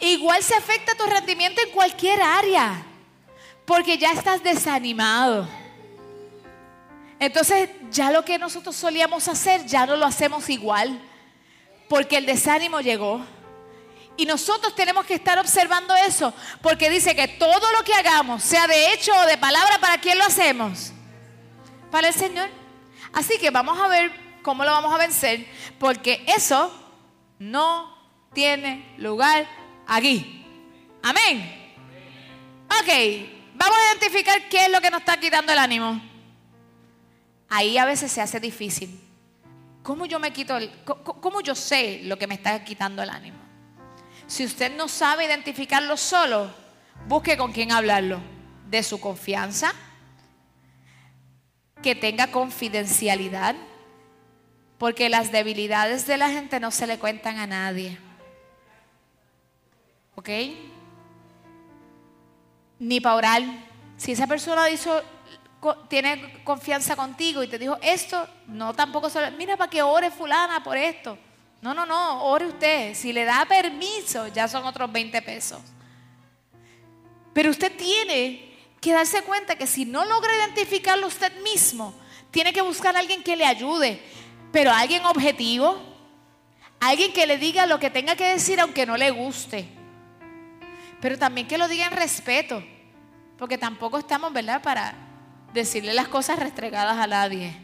Igual 0.00 0.42
se 0.42 0.54
afecta 0.54 0.94
tu 0.94 1.04
rendimiento 1.04 1.60
en 1.62 1.70
cualquier 1.70 2.20
área. 2.20 2.82
Porque 3.64 3.96
ya 3.96 4.12
estás 4.12 4.42
desanimado. 4.42 5.48
Entonces 7.18 7.70
ya 7.90 8.10
lo 8.10 8.24
que 8.24 8.38
nosotros 8.38 8.76
solíamos 8.76 9.28
hacer 9.28 9.64
ya 9.66 9.86
no 9.86 9.96
lo 9.96 10.04
hacemos 10.04 10.50
igual, 10.50 11.00
porque 11.88 12.18
el 12.18 12.26
desánimo 12.26 12.80
llegó. 12.80 13.24
Y 14.16 14.26
nosotros 14.26 14.74
tenemos 14.74 15.06
que 15.06 15.14
estar 15.14 15.38
observando 15.38 15.94
eso, 15.96 16.34
porque 16.60 16.90
dice 16.90 17.16
que 17.16 17.26
todo 17.26 17.72
lo 17.72 17.82
que 17.82 17.94
hagamos, 17.94 18.42
sea 18.42 18.66
de 18.66 18.92
hecho 18.92 19.12
o 19.16 19.26
de 19.26 19.38
palabra, 19.38 19.78
¿para 19.80 19.98
quién 19.98 20.18
lo 20.18 20.24
hacemos? 20.24 20.92
Para 21.90 22.08
el 22.08 22.14
Señor. 22.14 22.48
Así 23.12 23.38
que 23.38 23.50
vamos 23.50 23.78
a 23.78 23.88
ver 23.88 24.12
cómo 24.42 24.64
lo 24.64 24.70
vamos 24.70 24.92
a 24.92 24.98
vencer, 24.98 25.46
porque 25.78 26.24
eso 26.26 26.72
no 27.38 27.96
tiene 28.34 28.94
lugar 28.98 29.48
aquí. 29.86 30.44
Amén. 31.02 31.74
Ok, 32.66 32.88
vamos 33.54 33.76
a 33.78 33.92
identificar 33.92 34.48
qué 34.48 34.66
es 34.66 34.70
lo 34.70 34.80
que 34.80 34.90
nos 34.90 35.00
está 35.00 35.18
quitando 35.18 35.52
el 35.52 35.58
ánimo 35.58 36.14
ahí 37.54 37.78
a 37.78 37.84
veces 37.84 38.10
se 38.10 38.20
hace 38.20 38.40
difícil. 38.40 39.00
¿Cómo 39.82 40.06
yo 40.06 40.18
me 40.18 40.32
quito 40.32 40.56
el, 40.56 40.70
cómo 40.84 41.40
yo 41.40 41.54
sé 41.54 42.00
lo 42.04 42.18
que 42.18 42.26
me 42.26 42.34
está 42.34 42.64
quitando 42.64 43.02
el 43.02 43.10
ánimo? 43.10 43.38
Si 44.26 44.44
usted 44.44 44.74
no 44.76 44.88
sabe 44.88 45.26
identificarlo 45.26 45.96
solo, 45.96 46.52
busque 47.06 47.36
con 47.36 47.52
quién 47.52 47.70
hablarlo. 47.70 48.20
De 48.68 48.82
su 48.82 48.98
confianza, 48.98 49.72
que 51.80 51.94
tenga 51.94 52.32
confidencialidad, 52.32 53.54
porque 54.78 55.08
las 55.08 55.30
debilidades 55.30 56.06
de 56.08 56.16
la 56.16 56.30
gente 56.30 56.58
no 56.58 56.70
se 56.70 56.86
le 56.88 56.98
cuentan 56.98 57.38
a 57.38 57.46
nadie. 57.46 57.98
¿Ok? 60.14 60.28
Ni 62.78 63.00
para 63.00 63.14
orar. 63.16 63.42
Si 63.96 64.12
esa 64.12 64.26
persona 64.26 64.66
tiene 65.88 66.42
confianza 66.44 66.96
contigo 66.96 67.42
y 67.42 67.48
te 67.48 67.58
dijo 67.58 67.78
esto, 67.82 68.26
no 68.46 68.74
tampoco 68.74 69.08
se 69.08 69.30
mira 69.32 69.56
para 69.56 69.70
que 69.70 69.82
ore 69.82 70.10
fulana 70.10 70.62
por 70.62 70.76
esto. 70.76 71.18
No, 71.62 71.72
no, 71.72 71.86
no, 71.86 72.24
ore 72.24 72.46
usted. 72.46 72.94
Si 72.94 73.12
le 73.12 73.24
da 73.24 73.46
permiso, 73.46 74.28
ya 74.28 74.46
son 74.46 74.64
otros 74.64 74.92
20 74.92 75.22
pesos. 75.22 75.60
Pero 77.32 77.50
usted 77.50 77.74
tiene 77.76 78.54
que 78.80 78.92
darse 78.92 79.22
cuenta 79.22 79.56
que 79.56 79.66
si 79.66 79.86
no 79.86 80.04
logra 80.04 80.30
identificarlo 80.36 81.06
usted 81.06 81.32
mismo, 81.42 81.94
tiene 82.30 82.52
que 82.52 82.60
buscar 82.60 82.94
a 82.96 82.98
alguien 82.98 83.22
que 83.22 83.36
le 83.36 83.46
ayude, 83.46 84.00
pero 84.52 84.70
alguien 84.70 85.06
objetivo, 85.06 85.80
alguien 86.80 87.12
que 87.12 87.26
le 87.26 87.38
diga 87.38 87.64
lo 87.64 87.78
que 87.78 87.90
tenga 87.90 88.14
que 88.14 88.24
decir 88.24 88.60
aunque 88.60 88.84
no 88.84 88.96
le 88.96 89.10
guste, 89.10 89.66
pero 91.04 91.18
también 91.18 91.46
que 91.46 91.58
lo 91.58 91.68
diga 91.68 91.84
en 91.84 91.92
respeto, 91.92 92.64
porque 93.36 93.58
tampoco 93.58 93.98
estamos, 93.98 94.32
¿verdad?, 94.32 94.62
para 94.62 94.94
decirle 95.52 95.92
las 95.92 96.08
cosas 96.08 96.38
restregadas 96.38 96.96
a 96.96 97.06
nadie. 97.06 97.54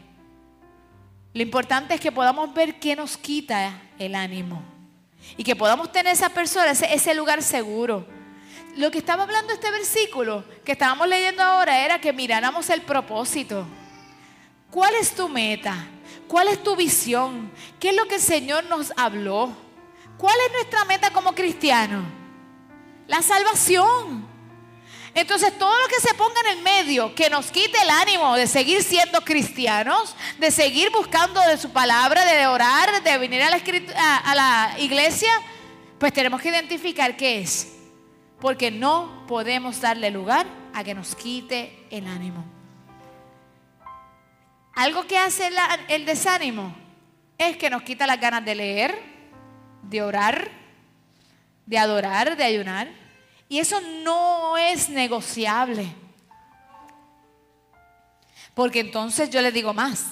Lo 1.33 1.41
importante 1.41 1.95
es 1.95 1.99
que 1.99 2.11
podamos 2.11 2.53
ver 2.53 2.79
qué 2.79 2.95
nos 2.95 3.17
quita 3.17 3.81
el 3.97 4.13
ánimo 4.13 4.61
y 5.37 5.43
que 5.43 5.55
podamos 5.55 5.91
tener 5.91 6.13
esa 6.13 6.29
persona, 6.29 6.69
ese, 6.69 7.15
lugar 7.15 7.41
seguro. 7.41 8.05
Lo 8.77 8.91
que 8.91 8.99
estaba 8.99 9.23
hablando 9.23 9.53
este 9.53 9.71
versículo 9.71 10.45
que 10.63 10.73
estábamos 10.73 11.07
leyendo 11.07 11.41
ahora 11.41 11.83
era 11.83 11.99
que 11.99 12.13
miráramos 12.13 12.69
el 12.69 12.83
propósito. 12.83 13.65
¿Cuál 14.69 14.93
es 15.01 15.15
tu 15.15 15.27
meta? 15.27 15.87
¿Cuál 16.27 16.49
es 16.49 16.61
tu 16.61 16.75
visión? 16.75 17.51
¿Qué 17.79 17.89
es 17.89 17.95
lo 17.95 18.05
que 18.05 18.15
el 18.17 18.21
Señor 18.21 18.65
nos 18.65 18.93
habló? 18.95 19.51
¿Cuál 20.19 20.35
es 20.45 20.53
nuestra 20.53 20.85
meta 20.85 21.09
como 21.09 21.33
cristianos? 21.33 22.20
La 23.07 23.21
salvación. 23.21 24.29
Entonces 25.13 25.57
todo 25.57 25.77
lo 25.77 25.87
que 25.87 25.99
se 25.99 26.13
ponga 26.13 26.39
en 26.41 26.57
el 26.57 26.63
medio, 26.63 27.13
que 27.13 27.29
nos 27.29 27.51
quite 27.51 27.77
el 27.81 27.89
ánimo 27.89 28.35
de 28.35 28.47
seguir 28.47 28.81
siendo 28.81 29.21
cristianos, 29.21 30.15
de 30.37 30.51
seguir 30.51 30.89
buscando 30.91 31.41
de 31.41 31.57
su 31.57 31.71
palabra, 31.71 32.23
de 32.23 32.47
orar, 32.47 33.03
de 33.03 33.17
venir 33.17 33.41
a 33.41 33.49
la, 33.49 34.17
a 34.17 34.35
la 34.35 34.79
iglesia, 34.79 35.31
pues 35.99 36.13
tenemos 36.13 36.41
que 36.41 36.49
identificar 36.49 37.17
qué 37.17 37.41
es. 37.41 37.73
Porque 38.39 38.71
no 38.71 39.25
podemos 39.27 39.81
darle 39.81 40.09
lugar 40.11 40.47
a 40.73 40.83
que 40.83 40.93
nos 40.93 41.13
quite 41.15 41.85
el 41.91 42.07
ánimo. 42.07 42.45
Algo 44.73 45.05
que 45.05 45.17
hace 45.17 45.47
el, 45.47 45.55
el 45.89 46.05
desánimo 46.05 46.73
es 47.37 47.57
que 47.57 47.69
nos 47.69 47.83
quita 47.83 48.07
las 48.07 48.19
ganas 48.19 48.45
de 48.45 48.55
leer, 48.55 48.97
de 49.83 50.01
orar, 50.01 50.60
de 51.65 51.77
adorar, 51.77 52.35
de 52.35 52.43
ayunar. 52.43 52.89
Y 53.47 53.59
eso 53.59 53.79
no 54.03 54.57
es 54.57 54.89
negociable. 54.89 55.93
Porque 58.53 58.79
entonces 58.79 59.29
yo 59.29 59.41
le 59.41 59.51
digo 59.51 59.73
más, 59.73 60.07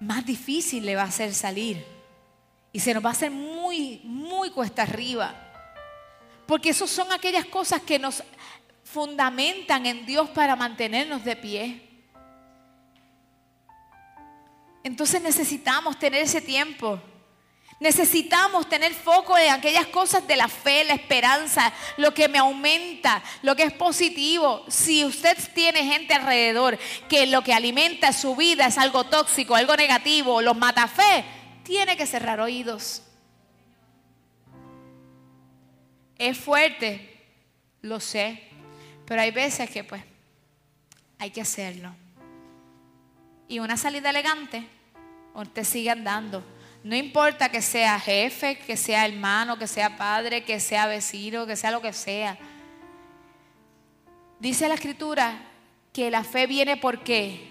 más 0.00 0.24
difícil 0.24 0.84
le 0.84 0.96
va 0.96 1.02
a 1.02 1.06
hacer 1.06 1.34
salir. 1.34 1.84
Y 2.72 2.80
se 2.80 2.94
nos 2.94 3.04
va 3.04 3.10
a 3.10 3.12
hacer 3.12 3.30
muy, 3.30 4.00
muy 4.04 4.50
cuesta 4.50 4.82
arriba. 4.82 5.34
Porque 6.46 6.70
eso 6.70 6.86
son 6.86 7.12
aquellas 7.12 7.46
cosas 7.46 7.82
que 7.82 7.98
nos 7.98 8.22
fundamentan 8.84 9.84
en 9.86 10.06
Dios 10.06 10.30
para 10.30 10.56
mantenernos 10.56 11.24
de 11.24 11.36
pie. 11.36 11.88
Entonces 14.82 15.20
necesitamos 15.20 15.98
tener 15.98 16.22
ese 16.22 16.40
tiempo 16.40 17.00
Necesitamos 17.80 18.68
tener 18.68 18.92
foco 18.92 19.38
en 19.38 19.50
aquellas 19.50 19.86
cosas 19.86 20.26
de 20.26 20.34
la 20.34 20.48
fe, 20.48 20.82
la 20.82 20.94
esperanza, 20.94 21.72
lo 21.96 22.12
que 22.12 22.28
me 22.28 22.38
aumenta, 22.38 23.22
lo 23.42 23.54
que 23.54 23.62
es 23.62 23.72
positivo. 23.72 24.64
Si 24.66 25.04
usted 25.04 25.38
tiene 25.54 25.84
gente 25.84 26.12
alrededor 26.12 26.76
que 27.08 27.26
lo 27.26 27.42
que 27.42 27.54
alimenta 27.54 28.12
su 28.12 28.34
vida 28.34 28.66
es 28.66 28.78
algo 28.78 29.04
tóxico, 29.04 29.54
algo 29.54 29.76
negativo, 29.76 30.42
los 30.42 30.56
mata 30.56 30.88
fe, 30.88 31.24
tiene 31.62 31.96
que 31.96 32.06
cerrar 32.06 32.40
oídos. 32.40 33.02
Es 36.16 36.36
fuerte, 36.36 37.24
lo 37.82 38.00
sé, 38.00 38.42
pero 39.06 39.20
hay 39.20 39.30
veces 39.30 39.70
que 39.70 39.84
pues 39.84 40.02
hay 41.20 41.30
que 41.30 41.42
hacerlo. 41.42 41.94
Y 43.46 43.60
una 43.60 43.76
salida 43.76 44.10
elegante, 44.10 44.66
usted 45.32 45.62
sigue 45.62 45.90
andando 45.90 46.57
no 46.84 46.96
importa 46.96 47.50
que 47.50 47.60
sea 47.60 47.98
jefe, 47.98 48.58
que 48.58 48.76
sea 48.76 49.06
hermano, 49.06 49.58
que 49.58 49.66
sea 49.66 49.96
padre, 49.96 50.44
que 50.44 50.60
sea 50.60 50.86
vecino, 50.86 51.46
que 51.46 51.56
sea 51.56 51.70
lo 51.70 51.82
que 51.82 51.92
sea. 51.92 52.38
Dice 54.38 54.68
la 54.68 54.74
escritura 54.74 55.40
que 55.92 56.10
la 56.10 56.22
fe 56.22 56.46
viene 56.46 56.76
por 56.76 57.02
qué. 57.02 57.46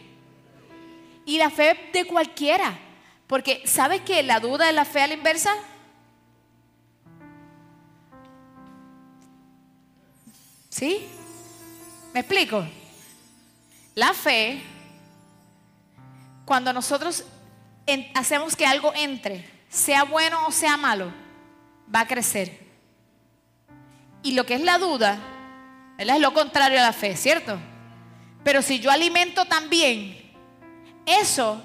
Y 1.25 1.37
la 1.37 1.49
fe 1.49 1.89
de 1.91 2.05
cualquiera. 2.05 2.79
Porque 3.27 3.63
¿sabes 3.65 4.01
que 4.01 4.23
la 4.23 4.39
duda 4.39 4.69
es 4.69 4.75
la 4.75 4.85
fe 4.85 5.01
a 5.01 5.07
la 5.07 5.13
inversa? 5.13 5.53
¿Sí? 10.69 11.05
¿Me 12.13 12.21
explico? 12.21 12.65
La 13.95 14.13
fe, 14.13 14.61
cuando 16.45 16.71
nosotros 16.71 17.25
hacemos 18.13 18.55
que 18.55 18.65
algo 18.65 18.93
entre, 18.95 19.45
sea 19.69 20.03
bueno 20.03 20.47
o 20.47 20.51
sea 20.51 20.77
malo, 20.77 21.11
va 21.93 22.01
a 22.01 22.07
crecer. 22.07 22.67
Y 24.23 24.33
lo 24.33 24.45
que 24.45 24.55
es 24.55 24.61
la 24.61 24.77
duda, 24.77 25.17
es 25.97 26.19
lo 26.19 26.33
contrario 26.33 26.79
a 26.79 26.83
la 26.83 26.93
fe, 26.93 27.15
¿cierto? 27.15 27.57
Pero 28.43 28.61
si 28.61 28.79
yo 28.79 28.91
alimento 28.91 29.45
también, 29.45 30.33
eso 31.05 31.61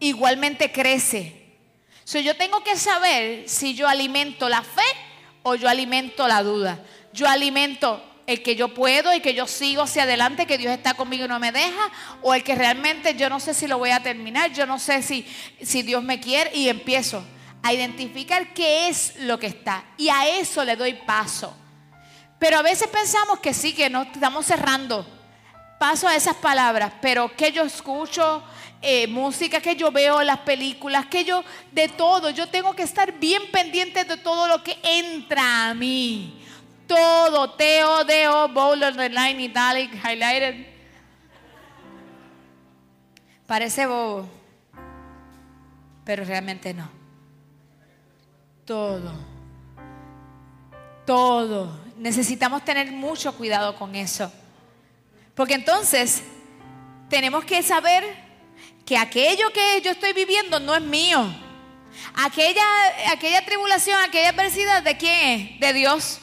igualmente 0.00 0.72
crece. 0.72 1.36
So, 2.04 2.18
yo 2.18 2.36
tengo 2.36 2.64
que 2.64 2.76
saber 2.76 3.48
si 3.48 3.74
yo 3.74 3.86
alimento 3.86 4.48
la 4.48 4.62
fe 4.62 4.82
o 5.42 5.54
yo 5.54 5.68
alimento 5.68 6.26
la 6.26 6.42
duda. 6.42 6.80
Yo 7.12 7.28
alimento 7.28 8.02
el 8.30 8.44
que 8.44 8.54
yo 8.54 8.72
puedo 8.72 9.12
y 9.12 9.18
que 9.18 9.34
yo 9.34 9.48
sigo 9.48 9.82
hacia 9.82 10.04
adelante, 10.04 10.46
que 10.46 10.56
Dios 10.56 10.72
está 10.72 10.94
conmigo 10.94 11.24
y 11.24 11.28
no 11.28 11.40
me 11.40 11.50
deja, 11.50 11.90
o 12.22 12.32
el 12.32 12.44
que 12.44 12.54
realmente 12.54 13.16
yo 13.16 13.28
no 13.28 13.40
sé 13.40 13.54
si 13.54 13.66
lo 13.66 13.76
voy 13.76 13.90
a 13.90 14.04
terminar, 14.04 14.52
yo 14.52 14.66
no 14.66 14.78
sé 14.78 15.02
si, 15.02 15.26
si 15.60 15.82
Dios 15.82 16.04
me 16.04 16.20
quiere 16.20 16.56
y 16.56 16.68
empiezo 16.68 17.24
a 17.60 17.72
identificar 17.72 18.54
qué 18.54 18.88
es 18.88 19.14
lo 19.16 19.36
que 19.40 19.48
está 19.48 19.84
y 19.96 20.10
a 20.10 20.28
eso 20.28 20.64
le 20.64 20.76
doy 20.76 20.92
paso. 20.94 21.56
Pero 22.38 22.58
a 22.58 22.62
veces 22.62 22.86
pensamos 22.86 23.40
que 23.40 23.52
sí, 23.52 23.72
que 23.72 23.90
no 23.90 24.02
estamos 24.02 24.46
cerrando 24.46 25.04
paso 25.80 26.06
a 26.06 26.14
esas 26.14 26.36
palabras, 26.36 26.92
pero 27.02 27.34
que 27.34 27.50
yo 27.50 27.64
escucho, 27.64 28.44
eh, 28.80 29.08
música 29.08 29.60
que 29.60 29.74
yo 29.74 29.90
veo, 29.90 30.22
las 30.22 30.38
películas, 30.38 31.06
que 31.06 31.24
yo, 31.24 31.42
de 31.72 31.88
todo, 31.88 32.30
yo 32.30 32.46
tengo 32.46 32.76
que 32.76 32.84
estar 32.84 33.18
bien 33.18 33.50
pendiente 33.50 34.04
de 34.04 34.16
todo 34.18 34.46
lo 34.46 34.62
que 34.62 34.78
entra 34.84 35.68
a 35.68 35.74
mí 35.74 36.36
todo, 36.90 37.50
Teo, 37.50 38.04
Deo, 38.04 38.48
bold, 38.48 38.82
underline, 38.82 39.40
italic, 39.40 39.92
highlighted. 40.04 40.66
Parece 43.46 43.86
bobo, 43.86 44.28
pero 46.04 46.24
realmente 46.24 46.74
no. 46.74 46.90
Todo, 48.64 49.12
todo. 51.06 51.80
Necesitamos 51.96 52.64
tener 52.64 52.90
mucho 52.90 53.36
cuidado 53.36 53.76
con 53.76 53.94
eso. 53.94 54.32
Porque 55.36 55.54
entonces 55.54 56.24
tenemos 57.08 57.44
que 57.44 57.62
saber 57.62 58.02
que 58.84 58.98
aquello 58.98 59.52
que 59.52 59.80
yo 59.82 59.92
estoy 59.92 60.12
viviendo 60.12 60.58
no 60.58 60.74
es 60.74 60.82
mío. 60.82 61.24
Aquella, 62.14 62.64
aquella 63.12 63.44
tribulación, 63.44 64.00
aquella 64.02 64.30
adversidad, 64.30 64.82
¿de 64.82 64.96
quién 64.96 65.28
es? 65.28 65.60
De 65.60 65.72
Dios. 65.72 66.19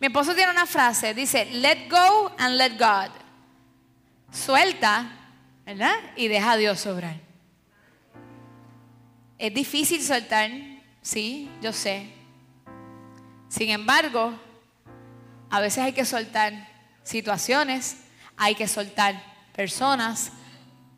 Mi 0.00 0.06
esposo 0.06 0.34
tiene 0.34 0.50
una 0.50 0.64
frase, 0.64 1.12
dice, 1.12 1.44
let 1.44 1.90
go 1.90 2.32
and 2.38 2.56
let 2.56 2.78
God. 2.78 3.10
Suelta, 4.32 5.10
¿verdad? 5.66 5.94
Y 6.16 6.28
deja 6.28 6.52
a 6.52 6.56
Dios 6.56 6.86
obrar. 6.86 7.16
Es 9.36 9.52
difícil 9.52 10.02
soltar, 10.02 10.50
sí, 11.02 11.50
yo 11.60 11.74
sé. 11.74 12.10
Sin 13.48 13.68
embargo, 13.68 14.32
a 15.50 15.60
veces 15.60 15.84
hay 15.84 15.92
que 15.92 16.06
soltar 16.06 16.68
situaciones, 17.02 17.98
hay 18.38 18.54
que 18.54 18.68
soltar 18.68 19.22
personas, 19.54 20.32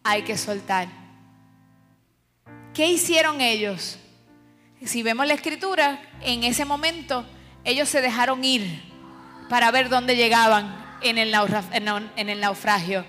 hay 0.04 0.22
que 0.22 0.38
soltar. 0.38 0.86
¿Qué 2.72 2.86
hicieron 2.86 3.40
ellos? 3.40 3.98
Si 4.84 5.02
vemos 5.02 5.26
la 5.26 5.34
escritura, 5.34 6.00
en 6.20 6.44
ese 6.44 6.64
momento 6.64 7.26
ellos 7.64 7.88
se 7.88 8.00
dejaron 8.00 8.44
ir 8.44 8.91
para 9.48 9.70
ver 9.70 9.88
dónde 9.88 10.16
llegaban 10.16 10.83
en 11.02 11.18
el, 11.18 11.31
naufragio. 12.40 13.05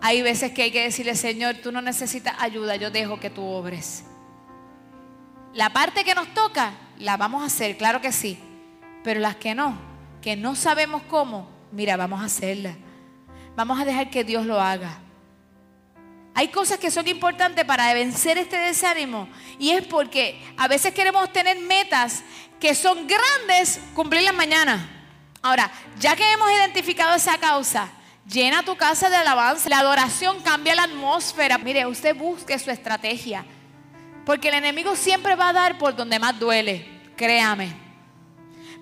hay 0.00 0.22
veces 0.22 0.52
que 0.52 0.62
hay 0.62 0.70
que 0.70 0.82
decirle, 0.82 1.14
Señor, 1.14 1.56
tú 1.56 1.72
no 1.72 1.82
necesitas 1.82 2.34
ayuda, 2.38 2.76
yo 2.76 2.90
dejo 2.90 3.18
que 3.18 3.30
tú 3.30 3.44
obres. 3.44 4.04
La 5.52 5.70
parte 5.70 6.04
que 6.04 6.14
nos 6.14 6.32
toca, 6.32 6.72
la 6.98 7.16
vamos 7.16 7.42
a 7.42 7.46
hacer, 7.46 7.76
claro 7.76 8.00
que 8.00 8.12
sí. 8.12 8.38
Pero 9.04 9.20
las 9.20 9.36
que 9.36 9.54
no, 9.54 9.76
que 10.22 10.36
no 10.36 10.54
sabemos 10.54 11.02
cómo, 11.02 11.50
mira, 11.72 11.96
vamos 11.96 12.22
a 12.22 12.26
hacerla. 12.26 12.74
Vamos 13.56 13.78
a 13.80 13.84
dejar 13.84 14.10
que 14.10 14.24
Dios 14.24 14.46
lo 14.46 14.60
haga. 14.60 14.98
Hay 16.34 16.48
cosas 16.48 16.78
que 16.78 16.90
son 16.90 17.06
importantes 17.08 17.64
para 17.64 17.92
vencer 17.92 18.38
este 18.38 18.56
desánimo 18.56 19.28
y 19.58 19.70
es 19.70 19.84
porque 19.86 20.40
a 20.56 20.66
veces 20.66 20.94
queremos 20.94 21.30
tener 21.30 21.58
metas 21.58 22.22
que 22.58 22.74
son 22.74 23.06
grandes, 23.06 23.80
cumplirlas 23.94 24.34
mañana. 24.34 25.01
Ahora, 25.42 25.70
ya 25.98 26.14
que 26.14 26.32
hemos 26.32 26.50
identificado 26.52 27.16
esa 27.16 27.36
causa, 27.38 27.90
llena 28.30 28.62
tu 28.62 28.76
casa 28.76 29.10
de 29.10 29.16
alabanza. 29.16 29.68
La 29.68 29.80
adoración 29.80 30.40
cambia 30.40 30.76
la 30.76 30.84
atmósfera. 30.84 31.58
Mire, 31.58 31.84
usted 31.86 32.16
busque 32.16 32.58
su 32.58 32.70
estrategia. 32.70 33.44
Porque 34.24 34.48
el 34.48 34.54
enemigo 34.54 34.94
siempre 34.94 35.34
va 35.34 35.48
a 35.48 35.52
dar 35.52 35.78
por 35.78 35.96
donde 35.96 36.20
más 36.20 36.38
duele, 36.38 36.86
créame. 37.16 37.72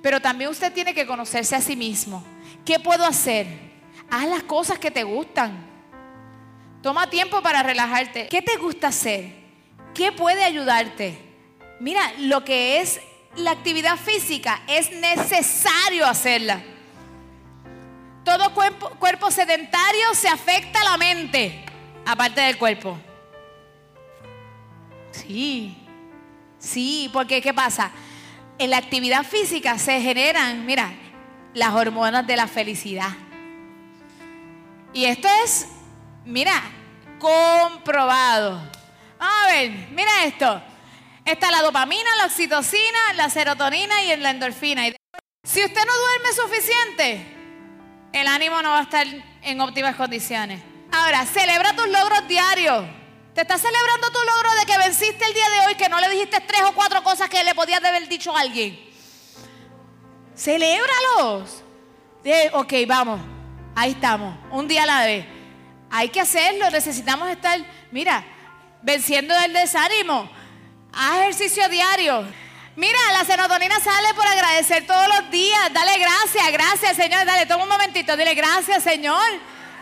Pero 0.03 0.21
también 0.21 0.51
usted 0.51 0.73
tiene 0.73 0.93
que 0.93 1.07
conocerse 1.07 1.57
a 1.57 1.63
sí 1.63 1.77
mismo. 1.77 2.23
¿Qué 2.65 2.79
puedo 2.79 3.07
hacer? 3.07 3.47
Haz 4.11 4.29
las 4.29 4.43
cosas 4.43 4.79
que 4.79 4.91
te 4.91 5.03
gustan. 5.03 5.67
Toma 6.83 7.09
tiempo 7.09 7.41
para 7.43 7.63
relajarte. 7.63 8.29
¿Qué 8.29 8.43
te 8.43 8.57
gusta 8.57 8.89
hacer? 8.89 9.33
¿Qué 9.95 10.13
puede 10.13 10.45
ayudarte? 10.45 11.19
Mira, 11.81 12.03
lo 12.19 12.45
que 12.45 12.81
es 12.81 13.01
la 13.37 13.53
actividad 13.53 13.97
física 13.97 14.61
es 14.67 14.91
necesario 14.93 16.07
hacerla. 16.07 16.63
Todo 18.25 18.53
cuerpo, 18.55 19.31
sedentario 19.31 20.15
se 20.15 20.29
afecta 20.29 20.81
a 20.81 20.85
la 20.85 20.97
mente, 20.97 21.65
aparte 22.07 22.41
del 22.41 22.59
cuerpo. 22.59 22.99
Sí, 25.13 25.77
sí, 26.59 27.11
porque 27.13 27.41
¿qué 27.41 27.55
pasa? 27.55 27.91
En 28.59 28.71
la 28.71 28.77
actividad 28.77 29.25
física 29.25 29.79
se 29.79 30.01
generan, 30.01 30.67
mira, 30.67 30.93
las 31.55 31.73
hormonas 31.73 32.27
de 32.27 32.37
la 32.37 32.47
felicidad. 32.47 33.11
Y 34.93 35.07
esto 35.07 35.29
es, 35.45 35.67
mira, 36.25 36.61
comprobado. 37.19 38.61
a 39.19 39.47
ver, 39.49 39.71
mira 39.93 40.25
esto. 40.25 40.63
Está 41.31 41.49
la 41.53 41.63
dopamina, 41.63 42.17
la 42.17 42.25
oxitocina, 42.25 43.13
la 43.15 43.31
serotonina 43.31 44.03
y 44.03 44.17
la 44.17 44.31
endorfina. 44.31 44.83
Si 45.45 45.65
usted 45.65 45.87
no 45.87 45.93
duerme 45.97 46.33
suficiente, 46.35 47.25
el 48.13 48.27
ánimo 48.27 48.61
no 48.63 48.71
va 48.71 48.81
a 48.81 48.83
estar 48.83 49.07
en 49.07 49.61
óptimas 49.61 49.95
condiciones. 49.95 50.61
Ahora, 50.91 51.25
celebra 51.27 51.73
tus 51.77 51.87
logros 51.87 52.27
diarios. 52.27 52.85
¿Te 53.33 53.43
estás 53.43 53.61
celebrando 53.61 54.11
tu 54.11 54.19
logro 54.19 54.59
de 54.59 54.67
que 54.67 54.79
venciste 54.79 55.25
el 55.25 55.33
día 55.33 55.49
de 55.51 55.67
hoy, 55.69 55.75
que 55.77 55.89
no 55.89 56.01
le 56.01 56.11
dijiste 56.11 56.41
tres 56.41 56.63
o 56.63 56.73
cuatro 56.73 57.01
cosas 57.05 57.29
que 57.29 57.45
le 57.45 57.55
podías 57.55 57.85
haber 57.85 58.09
dicho 58.09 58.37
a 58.37 58.41
alguien? 58.41 58.91
Celébralos. 60.37 61.63
ok, 62.55 62.73
vamos. 62.89 63.21
Ahí 63.77 63.93
estamos. 63.93 64.35
Un 64.51 64.67
día 64.67 64.83
a 64.83 64.87
la 64.87 65.05
vez. 65.05 65.27
Hay 65.93 66.09
que 66.09 66.21
hacerlo. 66.21 66.69
Necesitamos 66.71 67.31
estar, 67.31 67.57
mira, 67.93 68.25
venciendo 68.83 69.33
el 69.39 69.53
desánimo. 69.53 70.40
Haz 70.93 71.19
ejercicio 71.21 71.69
diario. 71.69 72.25
Mira, 72.77 72.99
la 73.13 73.25
serotonina 73.25 73.79
sale 73.81 74.15
por 74.15 74.27
agradecer 74.27 74.87
todos 74.87 75.09
los 75.09 75.31
días. 75.31 75.73
Dale 75.73 75.99
gracias, 75.99 76.53
gracias, 76.53 76.97
Señor. 76.97 77.25
Dale, 77.27 77.47
toma 77.47 77.65
un 77.65 77.69
momentito. 77.69 78.17
Dile 78.17 78.35
gracias, 78.35 78.83
Señor. 78.83 79.23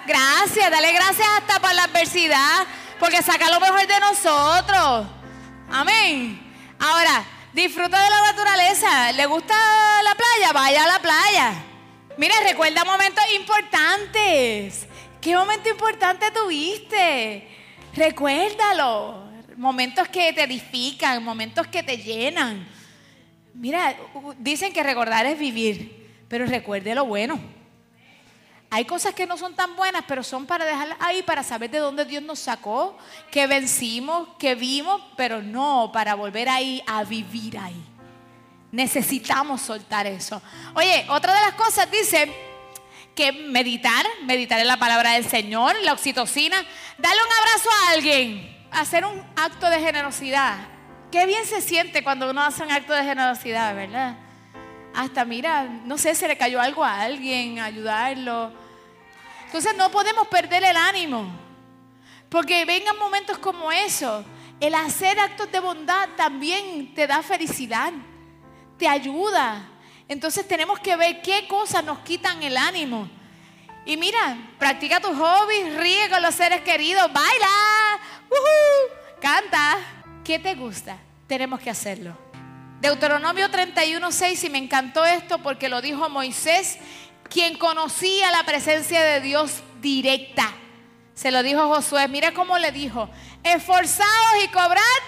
Gracias, 0.07 0.71
dale 0.71 0.93
gracias 0.93 1.29
hasta 1.37 1.61
por 1.61 1.75
la 1.75 1.85
adversidad 1.85 2.67
porque 2.99 3.23
saca 3.23 3.51
lo 3.51 3.61
mejor 3.61 3.87
de 3.87 4.01
nosotros. 4.01 5.07
Amén. 5.71 6.41
Ahora, 6.79 7.25
disfruta 7.53 8.03
de 8.03 8.11
la 8.11 8.23
naturaleza. 8.33 9.13
¿Le 9.13 9.27
gusta 9.27 9.55
la 10.03 10.15
playa? 10.15 10.53
Vaya 10.53 10.85
a 10.85 10.89
la 10.89 10.99
playa. 10.99 11.53
Mira, 12.17 12.35
recuerda 12.43 12.85
momentos 12.85 13.25
importantes. 13.37 14.87
¿Qué 15.21 15.37
momento 15.37 15.69
importante 15.69 16.31
tuviste? 16.31 17.49
Recuérdalo. 17.95 19.28
Momentos 19.59 20.07
que 20.07 20.33
te 20.33 20.45
edifican, 20.45 21.21
momentos 21.25 21.67
que 21.67 21.83
te 21.83 21.99
llenan. 21.99 22.65
Mira, 23.55 23.97
dicen 24.39 24.73
que 24.73 24.85
recordar 24.85 25.27
es 25.27 25.37
vivir, 25.37 26.25
pero 26.29 26.47
recuerde 26.47 26.95
lo 26.95 27.07
bueno. 27.07 27.41
Hay 28.71 28.85
cosas 28.85 29.15
que 29.15 29.27
no 29.27 29.37
son 29.37 29.57
tan 29.57 29.75
buenas, 29.75 30.05
pero 30.07 30.23
son 30.23 30.47
para 30.47 30.65
dejarlas 30.65 30.99
ahí, 31.01 31.25
para 31.25 31.43
saber 31.43 31.71
de 31.73 31.79
dónde 31.79 32.05
Dios 32.05 32.23
nos 32.23 32.39
sacó, 32.39 32.97
que 33.33 33.49
vencimos, 33.49 34.29
que 34.39 34.55
vimos, 34.55 35.03
pero 35.17 35.43
no 35.43 35.91
para 35.93 36.15
volver 36.15 36.49
ahí 36.49 36.81
a 36.87 37.03
vivir 37.03 37.59
ahí. 37.59 37.83
Necesitamos 38.71 39.61
soltar 39.61 40.07
eso. 40.07 40.41
Oye, 40.75 41.05
otra 41.09 41.35
de 41.35 41.41
las 41.41 41.55
cosas 41.55 41.91
dice 41.91 42.33
que 43.13 43.33
meditar, 43.33 44.07
meditar 44.23 44.61
en 44.61 44.69
la 44.69 44.77
palabra 44.77 45.15
del 45.15 45.25
Señor, 45.29 45.75
la 45.83 45.95
oxitocina, 45.95 46.65
darle 46.97 47.21
un 47.21 47.33
abrazo 47.33 47.69
a 47.73 47.91
alguien, 47.91 48.58
hacer 48.71 49.05
un 49.05 49.23
acto 49.37 49.69
de 49.71 49.81
generosidad. 49.81 50.57
Qué 51.11 51.27
bien 51.27 51.45
se 51.47 51.61
siente 51.61 52.03
cuando 52.03 52.31
uno 52.31 52.43
hace 52.43 52.63
un 52.63 52.71
acto 52.71 52.93
de 52.93 53.03
generosidad, 53.05 53.75
¿verdad? 53.75 54.17
hasta 54.99 55.25
mira, 55.25 55.63
no 55.85 55.97
sé, 55.97 56.13
se 56.15 56.27
le 56.27 56.37
cayó 56.37 56.61
algo 56.61 56.83
a 56.83 57.03
alguien, 57.03 57.61
ayudarlo. 57.61 58.53
Entonces 59.47 59.77
no 59.77 59.91
podemos 59.91 60.27
perder 60.27 60.65
el 60.65 60.77
ánimo, 60.77 61.31
porque 62.29 62.65
vengan 62.65 62.99
momentos 62.99 63.39
como 63.39 63.71
eso. 63.71 64.25
El 64.59 64.75
hacer 64.75 65.21
actos 65.21 65.53
de 65.53 65.61
bondad 65.61 66.09
también 66.17 66.93
te 66.95 67.07
da 67.07 67.23
felicidad, 67.23 67.93
te 68.77 68.89
ayuda. 68.89 69.69
Entonces 70.09 70.49
tenemos 70.49 70.81
que 70.81 70.97
ver 70.97 71.23
qué 71.23 71.47
cosas 71.47 71.85
nos 71.85 72.01
quitan 72.01 72.43
el 72.43 72.57
ánimo. 72.57 73.09
Y 73.87 73.97
mira, 73.97 74.37
practica 74.59 74.99
tus 74.99 75.17
hobbies, 75.17 75.77
ríe 75.77 76.11
con 76.11 76.21
los 76.23 76.35
seres 76.35 76.63
queridos, 76.63 77.11
baila, 77.13 78.01
canta. 79.21 79.77
¿Qué 80.25 80.39
te 80.39 80.55
gusta? 80.55 80.99
Tenemos 81.27 81.61
que 81.61 81.71
hacerlo. 81.71 82.17
Deuteronomio 82.81 83.51
31:6, 83.51 84.45
y 84.45 84.51
me 84.51 84.59
encantó 84.59 85.05
esto 85.05 85.39
porque 85.39 85.69
lo 85.69 85.81
dijo 85.81 86.09
Moisés, 86.09 86.79
quien 87.29 87.59
conocía 87.59 88.31
la 88.31 88.45
presencia 88.45 89.03
de 89.03 89.21
Dios 89.21 89.63
directa. 89.81 90.53
Se 91.15 91.31
lo 91.31 91.43
dijo 91.43 91.69
Josué, 91.69 92.07
mira 92.09 92.33
cómo 92.33 92.59
le 92.59 92.71
dijo, 92.71 93.11
esforzados 93.43 94.45
y 94.45 94.49
cobrad 94.49 95.03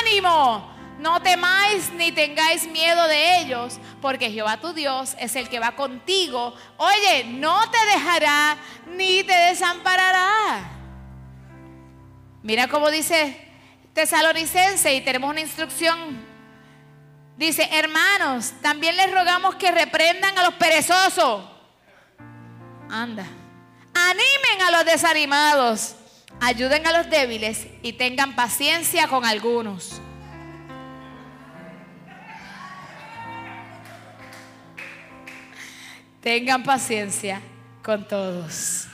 ánimo. 0.00 0.74
No 0.98 1.20
temáis 1.22 1.90
ni 1.92 2.12
tengáis 2.12 2.66
miedo 2.66 3.06
de 3.08 3.38
ellos, 3.38 3.78
porque 4.00 4.30
Jehová 4.30 4.60
tu 4.60 4.72
Dios 4.72 5.14
es 5.18 5.36
el 5.36 5.48
que 5.48 5.60
va 5.60 5.76
contigo. 5.76 6.54
Oye, 6.76 7.24
no 7.24 7.70
te 7.70 7.78
dejará 7.86 8.56
ni 8.86 9.22
te 9.24 9.34
desamparará. 9.34 10.83
Mira 12.44 12.68
cómo 12.68 12.92
dice 12.92 13.36
Tesalonicense 13.92 14.94
y 14.94 15.00
tenemos 15.00 15.28
una 15.30 15.40
instrucción 15.40 16.32
Dice, 17.36 17.68
hermanos, 17.72 18.52
también 18.62 18.96
les 18.96 19.10
rogamos 19.12 19.56
que 19.56 19.72
reprendan 19.72 20.38
a 20.38 20.44
los 20.44 20.54
perezosos. 20.54 21.44
Anda. 22.88 23.26
Animen 23.92 24.62
a 24.66 24.70
los 24.70 24.84
desanimados. 24.84 25.96
Ayuden 26.40 26.86
a 26.86 26.92
los 26.92 27.10
débiles 27.10 27.66
y 27.82 27.94
tengan 27.94 28.36
paciencia 28.36 29.08
con 29.08 29.24
algunos. 29.24 30.00
Tengan 36.20 36.62
paciencia 36.62 37.40
con 37.82 38.06
todos. 38.06 38.86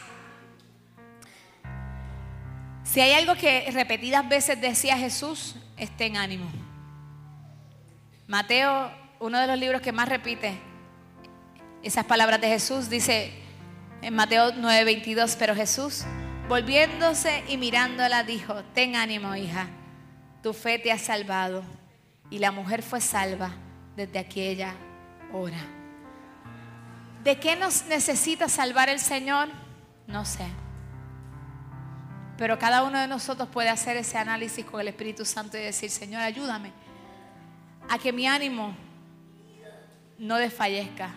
Si 2.91 3.01
hay 3.01 3.13
algo 3.13 3.37
que 3.37 3.71
repetidas 3.71 4.29
veces 4.29 4.61
decía 4.61 4.99
Jesús, 4.99 5.55
estén 5.77 6.17
ánimo. 6.17 6.51
Mateo, 8.27 8.91
uno 9.21 9.39
de 9.39 9.47
los 9.47 9.57
libros 9.57 9.81
que 9.81 9.93
más 9.93 10.09
repite 10.09 10.59
esas 11.85 12.05
palabras 12.05 12.41
de 12.41 12.49
Jesús, 12.49 12.91
dice 12.91 13.33
en 14.03 14.13
Mateo 14.13 14.53
9:22, 14.55 15.37
pero 15.39 15.55
Jesús, 15.55 16.03
volviéndose 16.49 17.45
y 17.47 17.59
mirándola, 17.59 18.25
dijo, 18.25 18.65
ten 18.75 18.97
ánimo, 18.97 19.37
hija, 19.37 19.69
tu 20.43 20.53
fe 20.53 20.81
te 20.81 20.91
ha 20.91 20.99
salvado. 20.99 21.63
Y 22.29 22.41
la 22.41 22.51
mujer 22.51 22.83
fue 22.83 23.01
salva 23.01 23.53
desde 23.95 24.19
aquella 24.19 24.75
hora. 25.33 25.61
¿De 27.23 27.39
qué 27.39 27.55
nos 27.55 27.85
necesita 27.85 28.49
salvar 28.49 28.89
el 28.89 28.99
Señor? 28.99 29.49
No 30.09 30.25
sé. 30.25 30.45
Pero 32.41 32.59
cada 32.59 32.85
uno 32.85 32.99
de 32.99 33.07
nosotros 33.07 33.51
puede 33.51 33.69
hacer 33.69 33.99
ese 33.99 34.17
análisis 34.17 34.65
con 34.65 34.81
el 34.81 34.89
Espíritu 34.89 35.27
Santo 35.27 35.59
y 35.59 35.61
decir, 35.61 35.91
Señor, 35.91 36.23
ayúdame 36.23 36.73
a 37.87 37.99
que 37.99 38.15
mi 38.15 38.27
ánimo 38.27 38.75
no 40.17 40.37
desfallezca. 40.37 41.11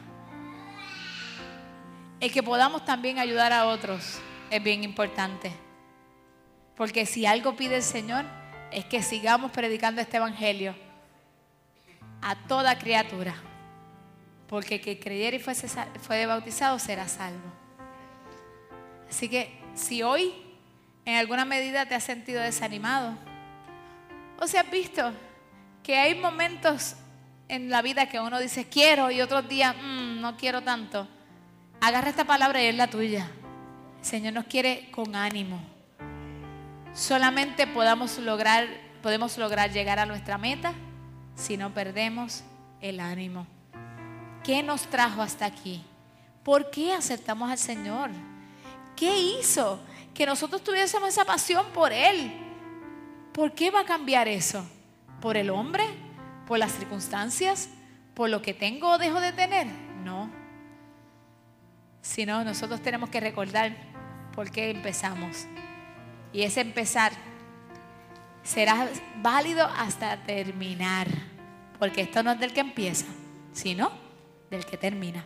El 2.19 2.29
que 2.29 2.43
podamos 2.43 2.83
también 2.83 3.19
ayudar 3.19 3.53
a 3.53 3.67
otros 3.67 4.19
es 4.49 4.61
bien 4.61 4.83
importante. 4.83 5.53
Porque 6.75 7.05
si 7.05 7.25
algo 7.25 7.55
pide 7.55 7.77
el 7.77 7.83
Señor 7.83 8.25
es 8.69 8.83
que 8.83 9.01
sigamos 9.01 9.49
predicando 9.53 10.01
este 10.01 10.17
Evangelio 10.17 10.75
a 12.21 12.35
toda 12.49 12.77
criatura. 12.77 13.33
Porque 14.49 14.81
que 14.81 14.99
creyera 14.99 15.37
y 15.37 15.39
fuese, 15.39 15.69
fue 16.01 16.25
bautizado 16.25 16.77
será 16.79 17.07
salvo. 17.07 17.49
Así 19.09 19.29
que 19.29 19.57
si 19.73 20.03
hoy 20.03 20.42
en 21.05 21.15
alguna 21.15 21.45
medida 21.45 21.85
te 21.85 21.95
has 21.95 22.03
sentido 22.03 22.41
desanimado, 22.41 23.17
o 24.39 24.47
si 24.47 24.57
has 24.57 24.69
visto 24.69 25.13
que 25.83 25.97
hay 25.97 26.15
momentos 26.15 26.95
en 27.49 27.69
la 27.69 27.81
vida 27.81 28.07
que 28.07 28.19
uno 28.19 28.39
dice 28.39 28.67
quiero 28.67 29.11
y 29.11 29.21
otros 29.21 29.47
días 29.47 29.75
mm, 29.75 30.21
no 30.21 30.37
quiero 30.37 30.61
tanto, 30.61 31.07
agarra 31.81 32.09
esta 32.09 32.25
palabra 32.25 32.61
y 32.61 32.67
es 32.67 32.75
la 32.75 32.87
tuya. 32.87 33.29
El 33.99 34.05
Señor 34.05 34.33
nos 34.33 34.45
quiere 34.45 34.89
con 34.91 35.15
ánimo. 35.15 35.61
Solamente 36.93 37.67
podamos 37.67 38.17
lograr, 38.17 38.67
podemos 39.01 39.37
lograr 39.37 39.71
llegar 39.71 39.99
a 39.99 40.05
nuestra 40.05 40.37
meta 40.37 40.73
si 41.35 41.57
no 41.57 41.73
perdemos 41.73 42.43
el 42.81 42.99
ánimo. 42.99 43.47
¿Qué 44.43 44.61
nos 44.61 44.83
trajo 44.83 45.21
hasta 45.21 45.45
aquí? 45.45 45.83
¿Por 46.43 46.69
qué 46.69 46.93
aceptamos 46.93 47.49
al 47.49 47.57
Señor? 47.57 48.11
¿Qué 48.95 49.17
hizo 49.17 49.79
que 50.13 50.25
nosotros 50.25 50.63
tuviésemos 50.63 51.09
esa 51.09 51.25
pasión 51.25 51.65
por 51.73 51.91
Él? 51.91 52.31
¿Por 53.33 53.53
qué 53.53 53.71
va 53.71 53.81
a 53.81 53.85
cambiar 53.85 54.27
eso? 54.27 54.65
¿Por 55.21 55.37
el 55.37 55.49
hombre? 55.49 55.83
¿Por 56.47 56.59
las 56.59 56.71
circunstancias? 56.73 57.69
¿Por 58.13 58.29
lo 58.29 58.41
que 58.41 58.53
tengo 58.53 58.91
o 58.91 58.97
dejo 58.97 59.19
de 59.19 59.33
tener? 59.33 59.67
No. 60.03 60.29
Sino 62.01 62.43
nosotros 62.43 62.81
tenemos 62.81 63.09
que 63.09 63.19
recordar 63.19 63.75
por 64.35 64.51
qué 64.51 64.69
empezamos. 64.69 65.45
Y 66.31 66.43
ese 66.43 66.61
empezar 66.61 67.13
será 68.43 68.89
válido 69.21 69.65
hasta 69.65 70.17
terminar. 70.25 71.07
Porque 71.79 72.01
esto 72.01 72.21
no 72.21 72.31
es 72.31 72.39
del 72.39 72.53
que 72.53 72.59
empieza, 72.59 73.05
sino 73.51 73.91
del 74.51 74.65
que 74.65 74.77
termina. 74.77 75.25